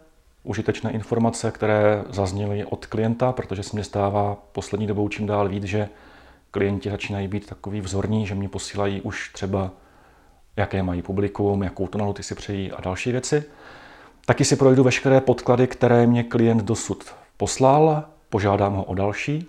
užitečné 0.43 0.91
informace, 0.91 1.51
které 1.51 2.03
zazněly 2.09 2.65
od 2.65 2.85
klienta, 2.85 3.31
protože 3.31 3.63
se 3.63 3.75
mě 3.75 3.83
stává 3.83 4.37
poslední 4.51 4.87
dobou 4.87 5.09
čím 5.09 5.27
dál 5.27 5.49
víc, 5.49 5.63
že 5.63 5.89
klienti 6.51 6.89
začínají 6.89 7.27
být 7.27 7.45
takový 7.45 7.81
vzorní, 7.81 8.27
že 8.27 8.35
mě 8.35 8.49
posílají 8.49 9.01
už 9.01 9.29
třeba, 9.33 9.71
jaké 10.55 10.83
mají 10.83 11.01
publikum, 11.01 11.63
jakou 11.63 11.87
tonalitu 11.87 12.23
si 12.23 12.35
přejí 12.35 12.71
a 12.71 12.81
další 12.81 13.11
věci. 13.11 13.43
Taky 14.25 14.45
si 14.45 14.55
projdu 14.55 14.83
veškeré 14.83 15.21
podklady, 15.21 15.67
které 15.67 16.07
mě 16.07 16.23
klient 16.23 16.63
dosud 16.63 17.03
poslal, 17.37 18.03
požádám 18.29 18.73
ho 18.73 18.83
o 18.83 18.93
další. 18.93 19.47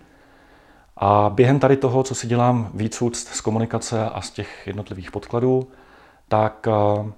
A 0.97 1.31
během 1.35 1.59
tady 1.59 1.77
toho, 1.77 2.03
co 2.03 2.15
si 2.15 2.27
dělám 2.27 2.71
víc 2.75 3.03
z 3.15 3.41
komunikace 3.41 4.05
a 4.05 4.21
z 4.21 4.31
těch 4.31 4.67
jednotlivých 4.67 5.11
podkladů, 5.11 5.69
tak 6.29 6.69
eh, 6.69 7.13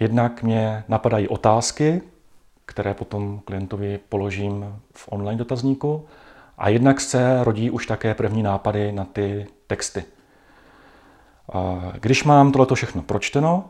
jednak 0.00 0.42
mě 0.42 0.84
napadají 0.88 1.28
otázky, 1.28 2.02
které 2.66 2.94
potom 2.94 3.40
klientovi 3.44 4.00
položím 4.08 4.80
v 4.94 5.08
online 5.12 5.38
dotazníku. 5.38 6.06
A 6.58 6.68
jednak 6.68 7.00
se 7.00 7.44
rodí 7.44 7.70
už 7.70 7.86
také 7.86 8.14
první 8.14 8.42
nápady 8.42 8.92
na 8.92 9.04
ty 9.04 9.46
texty. 9.66 10.04
Když 12.00 12.24
mám 12.24 12.52
tohleto 12.52 12.74
všechno 12.74 13.02
pročteno, 13.02 13.64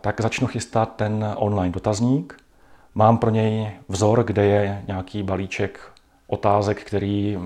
tak 0.00 0.20
začnu 0.20 0.46
chystat 0.46 0.96
ten 0.96 1.34
online 1.36 1.72
dotazník. 1.72 2.36
Mám 2.94 3.18
pro 3.18 3.30
něj 3.30 3.70
vzor, 3.88 4.24
kde 4.24 4.44
je 4.44 4.82
nějaký 4.86 5.22
balíček 5.22 5.80
otázek, 6.26 6.84
který 6.84 7.38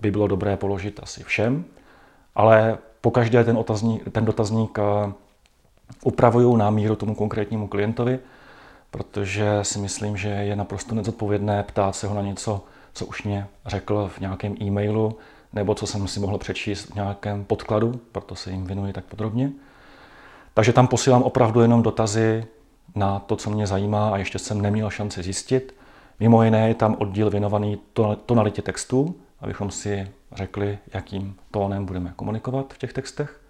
by 0.00 0.10
bylo 0.10 0.26
dobré 0.26 0.56
položit 0.56 1.00
asi 1.02 1.22
všem, 1.22 1.64
ale 2.34 2.78
pokaždé 3.00 3.44
ten, 3.44 3.56
otazník, 3.56 4.12
ten 4.12 4.24
dotazník 4.24 4.78
upravuju 6.04 6.56
na 6.56 6.70
míru 6.70 6.96
tomu 6.96 7.14
konkrétnímu 7.14 7.68
klientovi, 7.68 8.18
protože 8.90 9.58
si 9.62 9.78
myslím, 9.78 10.16
že 10.16 10.28
je 10.28 10.56
naprosto 10.56 10.94
nezodpovědné 10.94 11.62
ptát 11.62 11.96
se 11.96 12.06
ho 12.06 12.14
na 12.14 12.22
něco, 12.22 12.64
co 12.96 13.06
už 13.06 13.22
mě 13.22 13.46
řekl 13.66 14.10
v 14.14 14.20
nějakém 14.20 14.54
e-mailu, 14.62 15.18
nebo 15.52 15.74
co 15.74 15.86
jsem 15.86 16.08
si 16.08 16.20
mohl 16.20 16.38
přečíst 16.38 16.84
v 16.84 16.94
nějakém 16.94 17.44
podkladu, 17.44 18.00
proto 18.12 18.34
se 18.34 18.50
jim 18.50 18.64
věnuji 18.64 18.92
tak 18.92 19.04
podrobně. 19.04 19.50
Takže 20.54 20.72
tam 20.72 20.86
posílám 20.86 21.22
opravdu 21.22 21.60
jenom 21.60 21.82
dotazy 21.82 22.46
na 22.94 23.18
to, 23.18 23.36
co 23.36 23.50
mě 23.50 23.66
zajímá 23.66 24.10
a 24.10 24.16
ještě 24.16 24.38
jsem 24.38 24.62
neměl 24.62 24.90
šanci 24.90 25.22
zjistit. 25.22 25.74
Mimo 26.20 26.42
jiné 26.42 26.68
je 26.68 26.74
tam 26.74 26.96
oddíl 26.98 27.30
věnovaný 27.30 27.78
tonalitě 28.26 28.62
textu, 28.62 29.14
abychom 29.40 29.70
si 29.70 30.08
řekli, 30.32 30.78
jakým 30.94 31.36
tónem 31.50 31.86
budeme 31.86 32.12
komunikovat 32.16 32.74
v 32.74 32.78
těch 32.78 32.92
textech. 32.92 33.40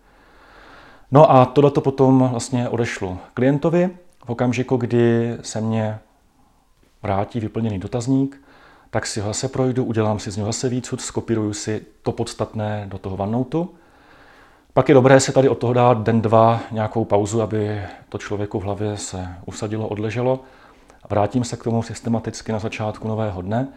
No 1.10 1.30
a 1.30 1.44
tohle 1.44 1.70
to 1.70 1.80
potom 1.80 2.28
vlastně 2.30 2.68
odešlo 2.68 3.18
klientovi 3.34 3.90
v 4.24 4.30
okamžiku, 4.30 4.76
kdy 4.76 5.36
se 5.42 5.60
mě 5.60 5.98
vrátí 7.02 7.40
vyplněný 7.40 7.78
dotazník, 7.78 8.40
tak 8.90 9.06
si 9.06 9.20
ho 9.20 9.28
zase 9.28 9.48
projdu, 9.48 9.84
udělám 9.84 10.18
si 10.18 10.30
z 10.30 10.36
něho 10.36 10.46
zase 10.46 10.68
výcud, 10.68 11.00
skopíruju 11.00 11.52
si 11.52 11.86
to 12.02 12.12
podstatné 12.12 12.86
do 12.88 12.98
toho 12.98 13.16
OneNote. 13.16 13.58
Pak 14.72 14.88
je 14.88 14.94
dobré 14.94 15.20
se 15.20 15.32
tady 15.32 15.48
od 15.48 15.58
toho 15.58 15.72
dát 15.72 16.02
den, 16.02 16.20
dva 16.20 16.60
nějakou 16.70 17.04
pauzu, 17.04 17.42
aby 17.42 17.82
to 18.08 18.18
člověku 18.18 18.60
v 18.60 18.62
hlavě 18.62 18.96
se 18.96 19.28
usadilo, 19.46 19.88
odleželo. 19.88 20.40
Vrátím 21.10 21.44
se 21.44 21.56
k 21.56 21.64
tomu 21.64 21.82
systematicky 21.82 22.52
na 22.52 22.58
začátku 22.58 23.08
nového 23.08 23.42
dne 23.42 23.68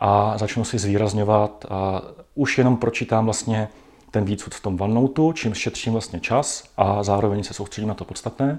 a 0.00 0.38
začnu 0.38 0.64
si 0.64 0.78
zvýrazňovat 0.78 1.66
a 1.70 2.02
už 2.34 2.58
jenom 2.58 2.76
pročítám 2.76 3.24
vlastně 3.24 3.68
ten 4.10 4.24
výcud 4.24 4.54
v 4.54 4.62
tom 4.62 4.80
OneNote, 4.80 5.22
čím 5.34 5.54
šetřím 5.54 5.92
vlastně 5.92 6.20
čas 6.20 6.64
a 6.76 7.02
zároveň 7.02 7.42
se 7.42 7.54
soustředím 7.54 7.88
na 7.88 7.94
to 7.94 8.04
podstatné. 8.04 8.58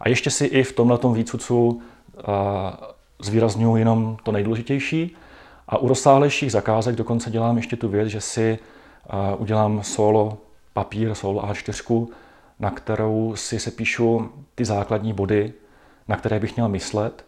A 0.00 0.08
ještě 0.08 0.30
si 0.30 0.44
i 0.44 0.62
v 0.62 0.72
tomhle 0.72 0.98
výcudcu 1.12 1.82
zvýraznuju 3.22 3.76
jenom 3.76 4.16
to 4.22 4.32
nejdůležitější. 4.32 5.16
A 5.68 5.78
u 5.78 5.88
rozsáhlejších 5.88 6.52
zakázek 6.52 6.96
dokonce 6.96 7.30
dělám 7.30 7.56
ještě 7.56 7.76
tu 7.76 7.88
věc, 7.88 8.08
že 8.08 8.20
si 8.20 8.58
udělám 9.38 9.82
solo 9.82 10.38
papír, 10.72 11.14
solo 11.14 11.42
A4, 11.42 12.06
na 12.60 12.70
kterou 12.70 13.36
si 13.36 13.58
sepíšu 13.58 14.30
ty 14.54 14.64
základní 14.64 15.12
body, 15.12 15.52
na 16.08 16.16
které 16.16 16.40
bych 16.40 16.56
měl 16.56 16.68
myslet. 16.68 17.24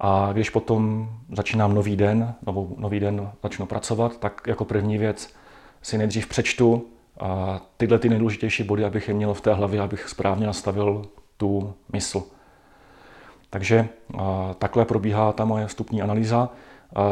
A 0.00 0.28
když 0.32 0.50
potom 0.50 1.10
začínám 1.32 1.74
nový 1.74 1.96
den, 1.96 2.34
novou, 2.46 2.74
nový 2.78 3.00
den 3.00 3.30
začnu 3.42 3.66
pracovat, 3.66 4.18
tak 4.18 4.42
jako 4.46 4.64
první 4.64 4.98
věc 4.98 5.34
si 5.82 5.98
nejdřív 5.98 6.26
přečtu 6.26 6.86
a 7.20 7.60
tyhle 7.76 7.98
ty 7.98 8.08
nejdůležitější 8.08 8.62
body, 8.62 8.84
abych 8.84 9.08
je 9.08 9.14
měl 9.14 9.34
v 9.34 9.40
té 9.40 9.54
hlavě, 9.54 9.80
abych 9.80 10.08
správně 10.08 10.46
nastavil 10.46 11.06
tu 11.36 11.74
mysl. 11.92 12.22
Takže 13.50 13.88
takhle 14.58 14.84
probíhá 14.84 15.32
ta 15.32 15.44
moje 15.44 15.66
vstupní 15.66 16.02
analýza 16.02 16.48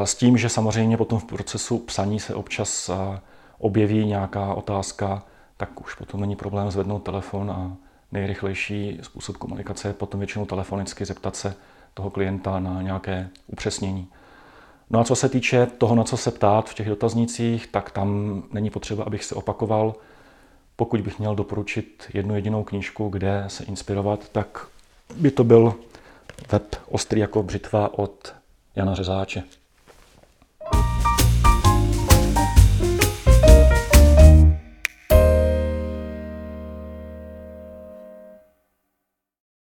s 0.05 0.15
tím, 0.15 0.39
že 0.39 0.49
samozřejmě 0.49 0.97
potom 0.97 1.19
v 1.19 1.25
procesu 1.25 1.79
psaní 1.79 2.21
se 2.21 2.35
občas 2.35 2.91
objeví 3.59 4.07
nějaká 4.07 4.55
otázka, 4.55 5.23
tak 5.57 5.81
už 5.81 5.95
potom 5.95 6.21
není 6.21 6.37
problém 6.37 6.71
zvednout 6.71 6.99
telefon 6.99 7.51
a 7.51 7.77
nejrychlejší 8.13 8.99
způsob 9.03 9.37
komunikace 9.37 9.89
je 9.89 9.95
potom 9.95 10.21
většinou 10.21 10.47
telefonicky 10.47 11.05
zeptat 11.05 11.37
se 11.37 11.55
toho 11.95 12.11
klienta 12.11 12.61
na 12.61 12.83
nějaké 12.83 13.29
upřesnění. 13.47 14.09
No 14.91 15.01
a 15.01 15.05
co 15.05 15.17
se 15.17 15.29
týče 15.29 15.67
toho, 15.67 15.95
na 15.95 16.05
co 16.05 16.17
se 16.17 16.31
ptát 16.31 16.71
v 16.71 16.75
těch 16.75 16.89
dotaznících, 16.89 17.67
tak 17.67 17.91
tam 17.91 18.43
není 18.53 18.71
potřeba, 18.71 19.05
abych 19.05 19.25
se 19.25 19.35
opakoval. 19.35 19.95
Pokud 20.77 21.01
bych 21.01 21.19
měl 21.19 21.35
doporučit 21.35 22.05
jednu 22.15 22.35
jedinou 22.35 22.65
knížku, 22.65 23.09
kde 23.09 23.45
se 23.49 23.65
inspirovat, 23.65 24.29
tak 24.29 24.67
by 25.17 25.31
to 25.31 25.45
byl 25.45 25.75
web 26.53 26.77
Ostrý 26.89 27.21
jako 27.21 27.43
břitva 27.43 27.99
od 27.99 28.35
Jana 28.77 28.95
Řezáče. 28.95 29.43